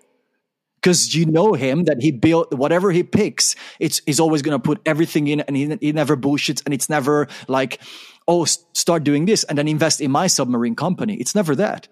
[0.75, 4.81] Because you know him that he built whatever he picks, it's he's always gonna put
[4.85, 7.79] everything in, and he, he never bullshits, and it's never like,
[8.27, 11.15] oh, start doing this and then invest in my submarine company.
[11.15, 11.87] It's never that,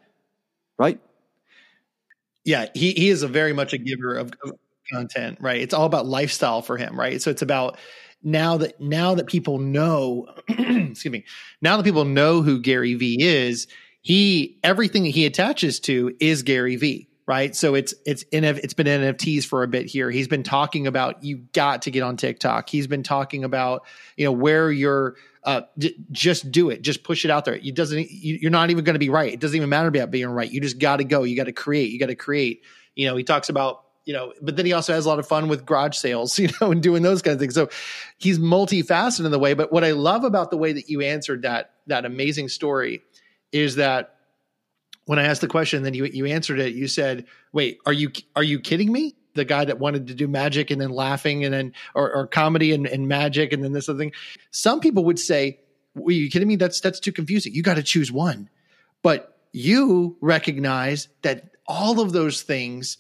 [0.78, 1.00] right?
[2.44, 4.34] Yeah, he he is a very much a giver of,
[4.92, 5.62] content, right?
[5.62, 7.22] It's all about lifestyle for him, right?
[7.22, 7.78] So it's about
[8.22, 11.24] now that now that people know, excuse me,
[11.62, 13.68] now that people know who Gary Vee is
[14.02, 17.56] he everything that he attaches to is Gary Vee right?
[17.56, 20.10] So it's it's in it's been NFTs for a bit here.
[20.10, 22.68] He's been talking about you got to get on TikTok.
[22.68, 23.86] He's been talking about
[24.18, 27.54] you know where you're uh, d- just do it, just push it out there.
[27.54, 29.32] It doesn't you, are not even going to be right.
[29.32, 30.52] It doesn't even matter about being right.
[30.52, 31.22] You just got to go.
[31.22, 31.92] You got to create.
[31.92, 32.64] You got to create.
[32.96, 35.28] You know, he talks about you know, but then he also has a lot of
[35.28, 37.54] fun with garage sales, you know, and doing those kind of things.
[37.54, 37.70] So
[38.18, 39.54] he's multifaceted in the way.
[39.54, 43.04] But what I love about the way that you answered that that amazing story
[43.52, 44.16] is that
[45.06, 46.74] when I asked the question, then you you answered it.
[46.74, 50.28] You said, "Wait, are you are you kidding me?" The guy that wanted to do
[50.28, 53.90] magic and then laughing and then or, or comedy and, and magic and then this
[53.90, 54.12] other thing.
[54.52, 55.60] Some people would say,
[55.96, 56.58] "Are you kidding me?
[56.58, 57.54] That's that's too confusing.
[57.54, 58.50] You got to choose one."
[59.02, 62.98] But you recognize that all of those things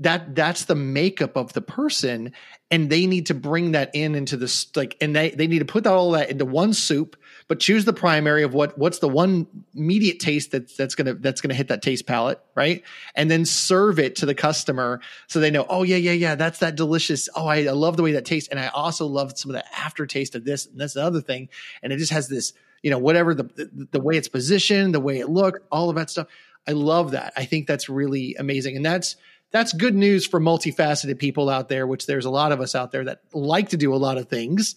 [0.00, 2.32] that that's the makeup of the person
[2.70, 5.64] and they need to bring that in into this like and they they need to
[5.64, 7.16] put all that into one soup
[7.48, 11.40] but choose the primary of what what's the one immediate taste that's that's gonna that's
[11.40, 12.82] gonna hit that taste palette, right?
[13.14, 16.58] And then serve it to the customer so they know, oh yeah, yeah, yeah, that's
[16.58, 17.28] that delicious.
[17.34, 19.64] Oh, I, I love the way that tastes, and I also love some of the
[19.76, 21.48] aftertaste of this and this other thing,
[21.82, 25.00] and it just has this, you know, whatever the, the the way it's positioned, the
[25.00, 26.28] way it looked, all of that stuff.
[26.66, 27.32] I love that.
[27.34, 29.16] I think that's really amazing, and that's
[29.50, 32.92] that's good news for multifaceted people out there, which there's a lot of us out
[32.92, 34.76] there that like to do a lot of things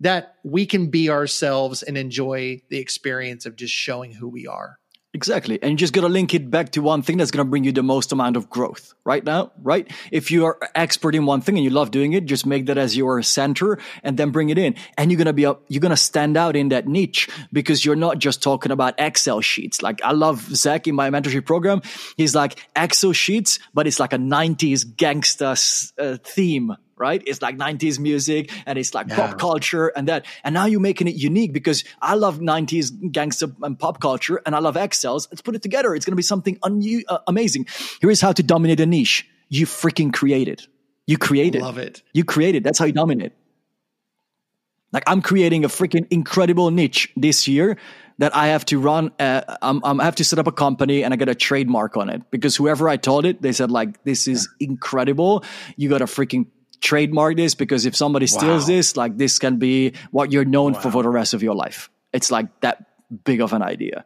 [0.00, 4.78] that we can be ourselves and enjoy the experience of just showing who we are.
[5.12, 5.60] Exactly.
[5.60, 7.64] And you just got to link it back to one thing that's going to bring
[7.64, 9.90] you the most amount of growth right now, right?
[10.12, 12.78] If you are expert in one thing and you love doing it, just make that
[12.78, 14.76] as your center and then bring it in.
[14.96, 17.84] And you're going to be, up, you're going to stand out in that niche because
[17.84, 19.82] you're not just talking about Excel sheets.
[19.82, 21.82] Like I love Zach in my mentorship program.
[22.16, 25.56] He's like Excel sheets, but it's like a 90s gangster
[25.98, 27.22] uh, theme right?
[27.26, 29.16] It's like 90s music and it's like yeah.
[29.16, 30.26] pop culture and that.
[30.44, 34.54] And now you're making it unique because I love 90s gangster and pop culture and
[34.54, 35.26] I love Excels.
[35.30, 35.94] Let's put it together.
[35.94, 37.66] It's going to be something un- uh, amazing.
[38.00, 39.26] Here is how to dominate a niche.
[39.48, 40.68] You freaking create it.
[41.06, 41.62] You create it.
[41.62, 42.02] I love it.
[42.12, 42.62] You create it.
[42.62, 43.32] That's how you dominate.
[44.92, 47.76] Like I'm creating a freaking incredible niche this year
[48.18, 51.02] that I have to run, uh, I'm, I'm, I have to set up a company
[51.04, 54.04] and I get a trademark on it because whoever I told it, they said like,
[54.04, 54.68] this is yeah.
[54.68, 55.42] incredible.
[55.76, 56.46] You got to freaking
[56.80, 58.74] trademark this because if somebody steals wow.
[58.74, 60.80] this, like this can be what you're known wow.
[60.80, 61.90] for for the rest of your life.
[62.12, 62.84] It's like that
[63.24, 64.04] big of an idea.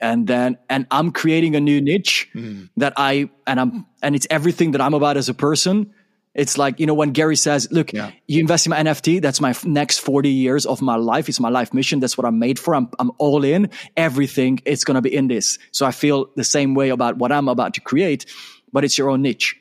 [0.00, 2.68] And then, and I'm creating a new niche mm.
[2.76, 5.92] that I, and I'm, and it's everything that I'm about as a person
[6.36, 8.10] it's like, you know, when Gary says, look, yeah.
[8.26, 11.30] you invest in my NFT, that's my next 40 years of my life.
[11.30, 11.98] It's my life mission.
[11.98, 12.74] That's what I'm made for.
[12.74, 13.70] I'm, I'm all in.
[13.96, 15.58] Everything is going to be in this.
[15.72, 18.26] So I feel the same way about what I'm about to create,
[18.70, 19.56] but it's your own niche.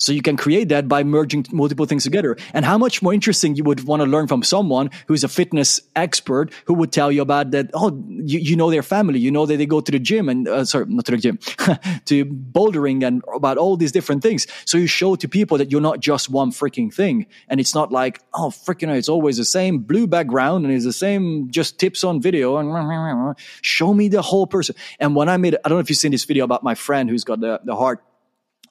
[0.00, 2.36] So you can create that by merging multiple things together.
[2.54, 5.78] And how much more interesting you would want to learn from someone who's a fitness
[5.94, 7.70] expert who would tell you about that.
[7.74, 9.18] Oh, you, you know their family.
[9.20, 11.38] You know that they go to the gym and, uh, sorry, not to the gym,
[12.06, 14.46] to bouldering and about all these different things.
[14.64, 17.26] So you show to people that you're not just one freaking thing.
[17.48, 20.94] And it's not like, oh, freaking, it's always the same blue background and it's the
[20.94, 24.74] same just tips on video and show me the whole person.
[24.98, 27.10] And when I made, I don't know if you've seen this video about my friend
[27.10, 28.02] who's got the, the heart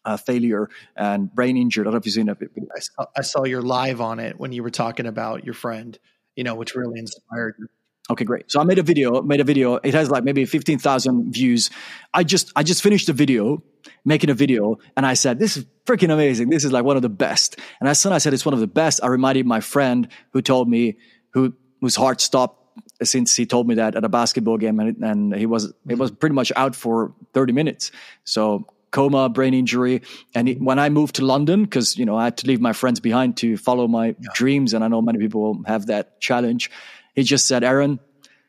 [0.09, 1.85] uh, failure and brain injured.
[1.85, 2.37] I don't know if you've seen it.
[2.75, 5.97] I saw, I saw your live on it when you were talking about your friend,
[6.35, 7.67] you know, which really inspired you.
[8.09, 8.49] Okay, great.
[8.49, 9.75] So I made a video, made a video.
[9.75, 11.69] It has like maybe 15,000 views.
[12.11, 13.61] I just, I just finished the video,
[14.03, 14.79] making a video.
[14.97, 16.49] And I said, this is freaking amazing.
[16.49, 17.59] This is like one of the best.
[17.79, 20.07] And as soon as I said it's one of the best, I reminded my friend
[20.33, 20.97] who told me,
[21.33, 22.55] who, whose heart stopped
[23.03, 26.09] since he told me that at a basketball game and, and he was, it was
[26.09, 27.91] pretty much out for 30 minutes.
[28.23, 30.01] So coma, brain injury.
[30.35, 32.73] And it, when I moved to London, because you know I had to leave my
[32.73, 34.29] friends behind to follow my yeah.
[34.33, 36.71] dreams, and I know many people have that challenge.
[37.15, 37.99] He just said, "Aron,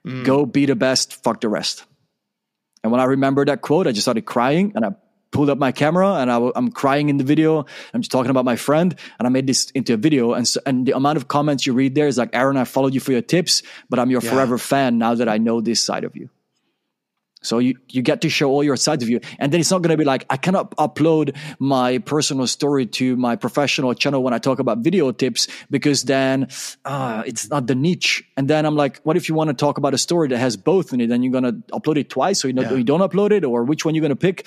[0.07, 0.25] mm.
[0.25, 1.23] go be the best.
[1.23, 1.85] Fuck the rest."
[2.83, 4.91] And when I remember that quote, I just started crying, and I
[5.31, 7.67] pulled up my camera, and I, am crying in the video.
[7.95, 10.33] I'm just talking about my friend, and I made this into a video.
[10.33, 12.95] And so, and the amount of comments you read there is like, "Aron, I followed
[12.95, 14.31] you for your tips, but I'm your yeah.
[14.31, 16.31] forever fan now that I know this side of you."
[17.43, 19.21] So you, you get to show all your sides of you.
[19.39, 23.17] And then it's not going to be like, I cannot upload my personal story to
[23.17, 26.49] my professional channel when I talk about video tips because then
[26.85, 28.23] uh, it's not the niche.
[28.37, 30.57] And then I'm like, what if you want to talk about a story that has
[30.57, 31.09] both in it?
[31.09, 32.41] Then you're going to upload it twice.
[32.41, 32.75] So you, know, yeah.
[32.75, 34.47] you don't upload it or which one you're going to pick.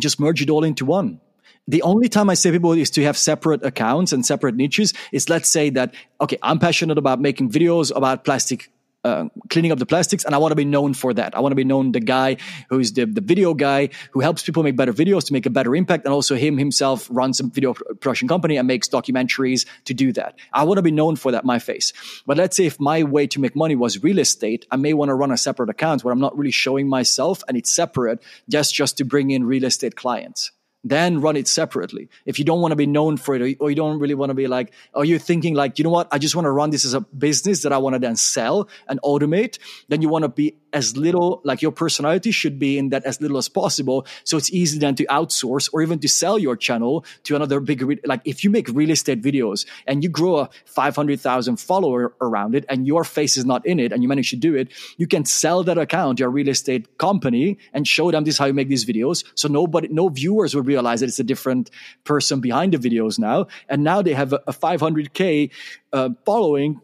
[0.00, 1.20] Just merge it all into one.
[1.66, 5.30] The only time I say people is to have separate accounts and separate niches is
[5.30, 8.70] let's say that, okay, I'm passionate about making videos about plastic
[9.04, 11.36] uh, cleaning up the plastics and i want to be known for that.
[11.36, 12.36] I want to be known the guy
[12.68, 15.74] who's the, the video guy who helps people make better videos to make a better
[15.74, 20.12] impact and also him himself runs a video production company and makes documentaries to do
[20.12, 20.36] that.
[20.52, 21.92] I want to be known for that my face.
[22.26, 25.08] But let's say if my way to make money was real estate i may want
[25.08, 28.74] to run a separate account where i'm not really showing myself and it's separate just
[28.74, 30.52] just to bring in real estate clients
[30.84, 32.08] then run it separately.
[32.26, 34.34] If you don't want to be known for it, or you don't really want to
[34.34, 36.84] be like, or you're thinking like, you know what, I just want to run this
[36.84, 39.58] as a business that I want to then sell and automate,
[39.88, 43.20] then you want to be as little, like your personality should be in that as
[43.20, 44.06] little as possible.
[44.24, 48.00] So it's easy then to outsource or even to sell your channel to another big,
[48.04, 52.64] like if you make real estate videos and you grow a 500,000 follower around it
[52.68, 55.24] and your face is not in it and you manage to do it, you can
[55.24, 58.84] sell that account, your real estate company and show them this how you make these
[58.84, 59.24] videos.
[59.34, 61.70] So nobody, no viewers will realize that it's a different
[62.02, 63.46] person behind the videos now.
[63.68, 65.50] And now they have a, a 500K
[65.92, 66.80] uh, following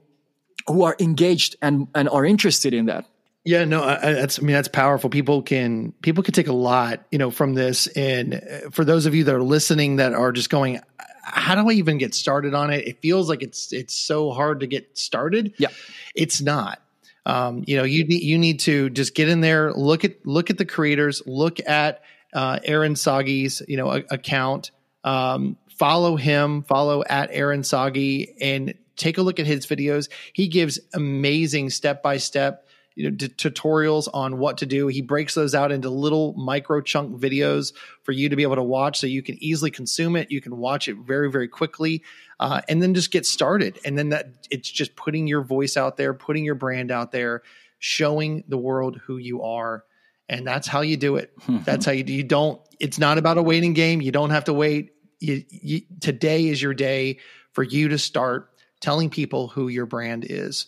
[0.67, 3.07] who are engaged and, and are interested in that.
[3.45, 5.09] Yeah, no, I, that's I mean that's powerful.
[5.09, 7.87] People can people can take a lot, you know, from this.
[7.89, 10.81] And uh, for those of you that are listening that are just going,
[11.23, 12.87] how do I even get started on it?
[12.87, 15.55] It feels like it's it's so hard to get started.
[15.57, 15.69] Yeah,
[16.15, 16.83] it's not.
[17.25, 20.51] Um, you know, you need you need to just get in there, look at look
[20.51, 22.03] at the creators, look at
[22.35, 24.71] uh, Aron Sogi's you know a, account,
[25.03, 30.11] um, follow him, follow at Aron Sogi, and take a look at his videos.
[30.35, 32.67] He gives amazing step by step
[33.01, 34.89] you know, d- tutorials on what to do.
[34.89, 37.73] He breaks those out into little micro chunk videos
[38.03, 40.31] for you to be able to watch so you can easily consume it.
[40.31, 42.03] You can watch it very, very quickly.
[42.39, 43.79] Uh, and then just get started.
[43.87, 47.43] And then that it's just putting your voice out there, putting your brand out there,
[47.79, 49.85] showing the world who you are.
[50.29, 51.33] And that's how you do it.
[51.49, 52.13] that's how you do.
[52.13, 54.03] You don't, it's not about a waiting game.
[54.03, 54.93] You don't have to wait.
[55.21, 57.19] You, you, today is your day
[57.53, 60.67] for you to start telling people who your brand is.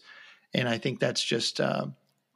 [0.54, 1.88] And I think that's just, uh,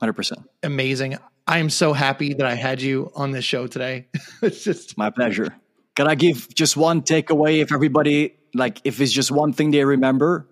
[0.03, 0.45] 100%.
[0.63, 1.19] Amazing.
[1.47, 4.09] I am so happy that I had you on this show today.
[4.43, 5.55] it's just my pleasure.
[5.95, 9.85] Can I give just one takeaway if everybody like if it's just one thing they
[9.85, 10.49] remember?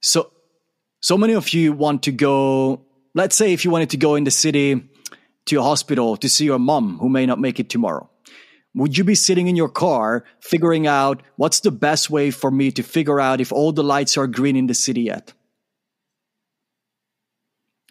[0.00, 0.30] So
[1.00, 4.24] so many of you want to go let's say if you wanted to go in
[4.24, 4.88] the city
[5.46, 8.08] to a hospital to see your mom who may not make it tomorrow.
[8.74, 12.72] Would you be sitting in your car figuring out what's the best way for me
[12.72, 15.32] to figure out if all the lights are green in the city yet?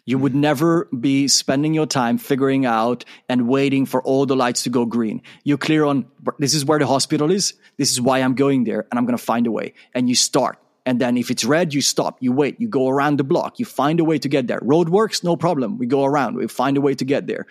[0.06, 0.40] You would mm-hmm.
[0.40, 4.84] never be spending your time figuring out and waiting for all the lights to go
[4.84, 5.22] green.
[5.44, 6.06] You're clear on
[6.38, 7.54] this is where the hospital is.
[7.78, 9.74] This is why I'm going there and I'm going to find a way.
[9.94, 10.58] And you start.
[10.86, 13.64] And then if it's red, you stop, you wait, you go around the block, you
[13.64, 14.58] find a way to get there.
[14.60, 15.78] Road works, no problem.
[15.78, 17.46] We go around, we find a way to get there.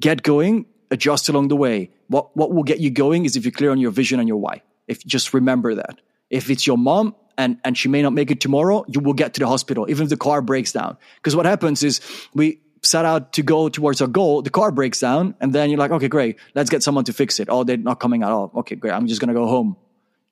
[0.00, 1.90] Get going, adjust along the way.
[2.06, 4.36] What, what will get you going is if you're clear on your vision and your
[4.36, 4.62] why.
[4.86, 6.00] If just remember that.
[6.30, 9.34] If it's your mom and, and she may not make it tomorrow, you will get
[9.34, 10.98] to the hospital, even if the car breaks down.
[11.16, 12.00] Because what happens is
[12.34, 15.78] we set out to go towards our goal, the car breaks down, and then you're
[15.78, 17.48] like, okay, great, let's get someone to fix it.
[17.50, 18.50] Oh, they're not coming at all.
[18.56, 19.76] Okay, great, I'm just gonna go home.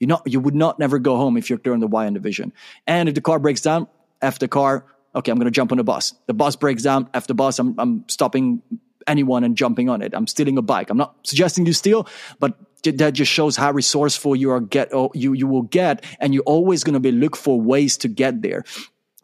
[0.01, 2.21] You not you would not never go home if you're on the why and the
[2.21, 2.53] vision.
[2.87, 3.89] And if the car breaks down,
[4.21, 4.85] after the car,
[5.15, 6.13] okay, I'm gonna jump on the bus.
[6.27, 8.63] The bus breaks down, after bus, I'm I'm stopping
[9.07, 10.13] anyone and jumping on it.
[10.13, 10.91] I'm stealing a bike.
[10.91, 12.09] I'm not suggesting you steal,
[12.41, 12.55] but
[12.93, 16.43] that just shows how resourceful you are get oh, you you will get, and you're
[16.45, 18.65] always going to be look for ways to get there.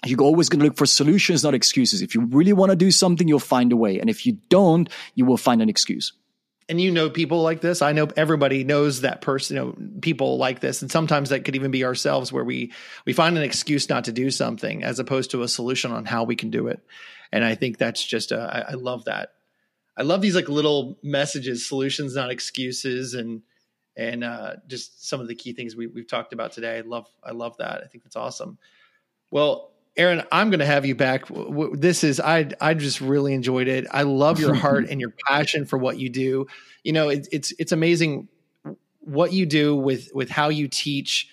[0.04, 2.02] You're always going to look for solutions, not excuses.
[2.02, 4.88] If you really want to do something, you'll find a way, and if you don't,
[5.14, 6.12] you will find an excuse.
[6.68, 7.82] And you know people like this.
[7.82, 9.56] I know everybody knows that person.
[9.56, 12.72] You know people like this, and sometimes that could even be ourselves, where we
[13.04, 16.24] we find an excuse not to do something as opposed to a solution on how
[16.24, 16.80] we can do it.
[17.32, 19.30] And I think that's just a, I, I love that.
[19.96, 23.42] I love these like little messages, solutions, not excuses, and
[23.96, 26.78] and uh, just some of the key things we, we've talked about today.
[26.78, 27.82] I love I love that.
[27.82, 28.58] I think that's awesome.
[29.30, 31.24] Well, Aron, I'm going to have you back.
[31.74, 33.86] This is I I just really enjoyed it.
[33.90, 36.46] I love your heart and your passion for what you do.
[36.82, 38.28] You know, it, it's it's amazing
[39.00, 41.28] what you do with with how you teach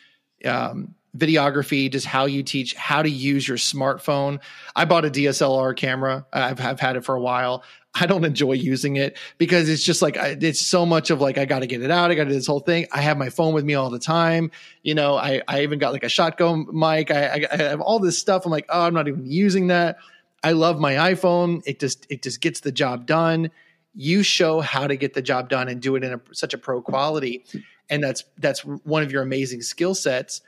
[0.46, 4.40] um, videography, just how you teach how to use your smartphone.
[4.76, 6.26] I bought a DSLR camera.
[6.32, 7.64] I've, I've had it for a while.
[7.96, 11.46] I don't enjoy using it because it's just like it's so much of like I
[11.46, 12.12] got to get it out.
[12.12, 12.88] I got to do this whole thing.
[12.92, 14.52] I have my phone with me all the time.
[14.84, 17.12] You know, I I even got like a shotgun mic.
[17.12, 18.46] I, I, I have all this stuff.
[18.46, 19.98] I'm like, oh, I'm not even using that.
[20.44, 21.64] I love my iPhone.
[21.66, 23.52] It just it just gets the job done.
[23.96, 26.58] You show how to get the job done and do it in a, such a
[26.58, 27.44] pro quality,
[27.90, 30.42] and that's that's one of your amazing skill sets.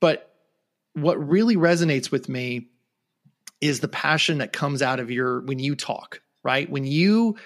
[0.00, 0.30] But
[0.92, 2.68] what really resonates with me
[3.60, 6.70] is the passion that comes out of your when you talk right?
[6.70, 7.36] When you,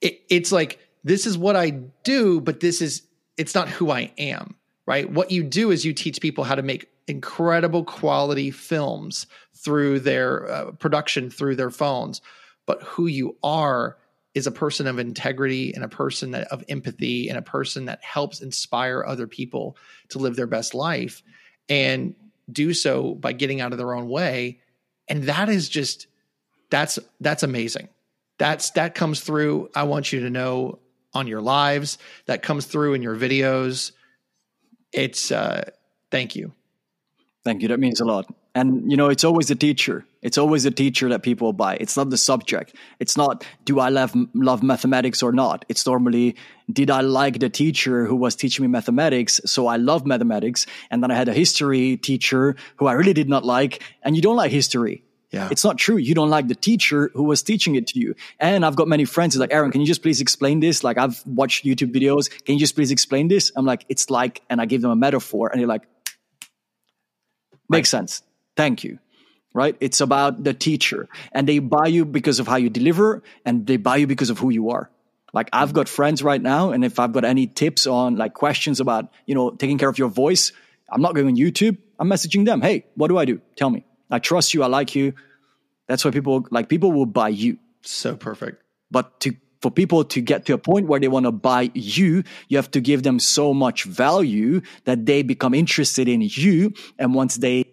[0.00, 3.02] it, it's like, this is what I do, but this is,
[3.36, 4.54] it's not who I am,
[4.86, 5.10] right?
[5.10, 10.50] What you do is you teach people how to make incredible quality films through their
[10.50, 12.20] uh, production, through their phones.
[12.66, 13.96] But who you are
[14.34, 18.04] is a person of integrity and a person that, of empathy and a person that
[18.04, 19.76] helps inspire other people
[20.10, 21.22] to live their best life
[21.68, 22.14] and
[22.50, 24.60] do so by getting out of their own way.
[25.08, 26.06] And that is just,
[26.68, 27.88] that's, that's amazing
[28.38, 30.78] that's that comes through i want you to know
[31.16, 31.98] on your lives.
[32.26, 33.92] That comes through in your videos.
[34.92, 35.70] It's uh
[36.10, 36.52] thank you.
[37.44, 37.68] Thank you.
[37.68, 38.32] That means a lot.
[38.54, 40.04] And you know it's always the teacher.
[40.22, 41.76] It's always the teacher that people buy.
[41.76, 42.74] It's not the subject.
[43.00, 45.64] It's not do i love love mathematics or not?
[45.68, 46.36] It's normally
[46.70, 50.66] did i like the teacher who was teaching me mathematics so i love mathematics.
[50.90, 53.82] And then i had a history teacher who i really did not like.
[54.02, 55.48] And you don't like history yeah.
[55.50, 55.96] It's not true.
[55.96, 58.14] You don't like the teacher who was teaching it to you.
[58.38, 60.84] And I've got many friends who's like, Aron, can you just please explain this?
[60.84, 62.30] Like, I've watched YouTube videos.
[62.44, 63.50] Can you just please explain this?
[63.56, 65.82] I'm like, it's like, and I give them a metaphor, and they're like,
[67.68, 67.98] makes right.
[67.98, 68.22] sense.
[68.56, 68.98] Thank you.
[69.52, 69.76] Right?
[69.80, 71.08] It's about the teacher.
[71.32, 74.38] And they buy you because of how you deliver, and they buy you because of
[74.38, 74.90] who you are.
[75.32, 78.80] Like, I've got friends right now, and if I've got any tips on like questions
[78.80, 80.52] about, you know, taking care of your voice,
[80.88, 81.78] I'm not going on YouTube.
[81.98, 82.62] I'm messaging them.
[82.62, 83.40] Hey, what do I do?
[83.56, 83.84] Tell me.
[84.10, 84.62] I trust you.
[84.62, 85.14] I like you.
[85.86, 87.58] That's why people like people will buy you.
[87.82, 88.62] So perfect.
[88.90, 92.22] But to for people to get to a point where they want to buy you,
[92.48, 96.74] you have to give them so much value that they become interested in you.
[96.98, 97.64] And once they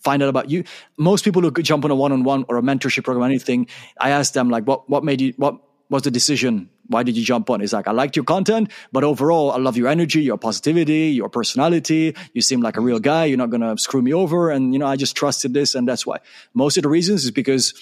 [0.00, 0.64] find out about you,
[0.96, 3.66] most people who jump on a one-on-one or a mentorship program, or anything,
[4.00, 5.58] I ask them like, what, what made you, what
[5.90, 7.60] was the decision why did you jump on?
[7.60, 11.28] It's like, I liked your content, but overall, I love your energy, your positivity, your
[11.28, 12.16] personality.
[12.32, 13.26] You seem like a real guy.
[13.26, 14.50] You're not going to screw me over.
[14.50, 15.74] And, you know, I just trusted this.
[15.74, 16.18] And that's why
[16.54, 17.74] most of the reasons is because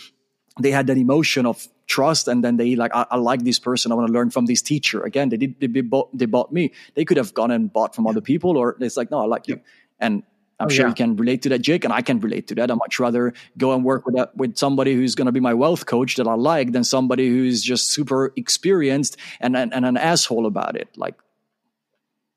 [0.60, 3.92] they had that emotion of trust and then they like I, I, like this person
[3.92, 6.72] i want to learn from this teacher again they did they, bought, they bought me
[6.94, 9.46] they could have gone and bought from other people or it's like no i like
[9.46, 9.60] you
[10.00, 10.24] and
[10.58, 10.88] I'm oh, sure yeah.
[10.88, 12.70] you can relate to that, Jake, and I can relate to that.
[12.70, 15.52] I'd much rather go and work with that, with somebody who's going to be my
[15.52, 19.98] wealth coach that I like than somebody who's just super experienced and, and, and an
[19.98, 20.88] asshole about it.
[20.96, 21.14] Like,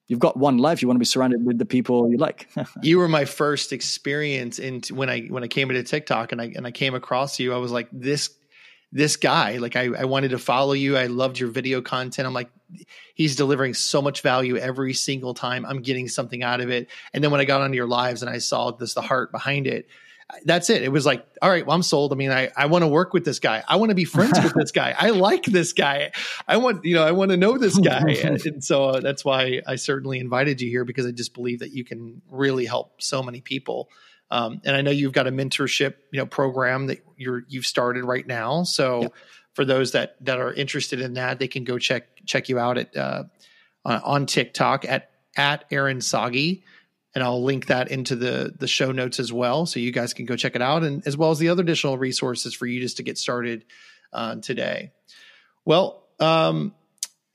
[0.10, 0.82] you've got one life.
[0.82, 2.50] You want to be surrounded with the people you like.
[2.82, 6.52] you were my first experience into when I when I came into TikTok and I
[6.56, 7.54] and I came across you.
[7.54, 8.32] I was like, this
[8.92, 9.58] this guy.
[9.58, 10.98] Like I, I wanted to follow you.
[10.98, 12.28] I loved your video content.
[12.28, 12.50] I'm like,
[13.14, 15.66] he's delivering so much value every single time.
[15.66, 16.90] I'm getting something out of it.
[17.14, 19.68] And then when I got onto your lives and I saw this, the heart behind
[19.68, 19.88] it,
[20.46, 20.84] that's it.
[20.84, 22.14] It was like, all right, well, I'm sold.
[22.14, 23.64] I mean, I, I want to work with this guy.
[23.68, 24.96] I want to be friends with this guy.
[24.98, 26.12] I like this guy.
[26.48, 28.12] I want, you know, I want to know this guy.
[28.24, 31.60] and, and so uh, that's why I certainly invited you here because I just believe
[31.60, 33.90] that you can really help so many people.
[34.32, 38.04] Um, and I know you've got a mentorship, you know, program that you're you've started
[38.04, 38.64] right now.
[38.64, 39.14] So yep.
[39.60, 42.78] For those that that are interested in that, they can go check check you out
[42.78, 43.24] at uh,
[43.84, 46.64] on TikTok at at Aron Sogi
[47.14, 50.26] and I'll link that into the the show notes as well, so you guys can
[50.26, 52.96] go check it out, and as well as the other additional resources for you just
[52.98, 53.66] to get started
[54.14, 54.94] uh, today.
[55.66, 56.74] Well, um,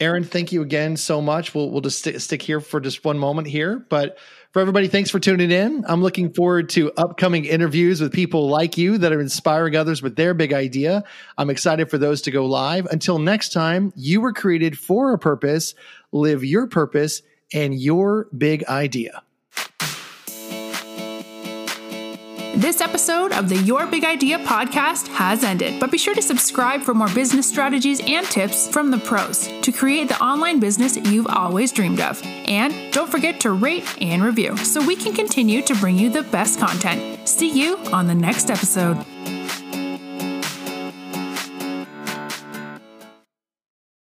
[0.01, 1.55] Aron, thank you again so much.
[1.55, 4.19] We'll we'll just st- stick here for just one moment here, but
[4.53, 5.85] for everybody, thanks for tuning in.
[5.89, 10.17] I'm looking forward to upcoming interviews with people like you that are inspiring others with
[10.17, 11.05] their big idea.
[11.39, 12.87] I'm excited for those to go live.
[12.87, 15.75] Until next time, you were created for a purpose.
[16.13, 17.23] Live your purpose
[17.53, 19.23] and your big idea.
[22.57, 26.83] This episode of the Your Big Idea podcast has ended, but be sure to subscribe
[26.83, 31.27] for more business strategies and tips from the pros to create the online business you've
[31.27, 32.23] always dreamed of.
[32.25, 36.23] And don't forget to rate and review so we can continue to bring you the
[36.23, 37.29] best content.
[37.29, 39.05] See you on the next episode.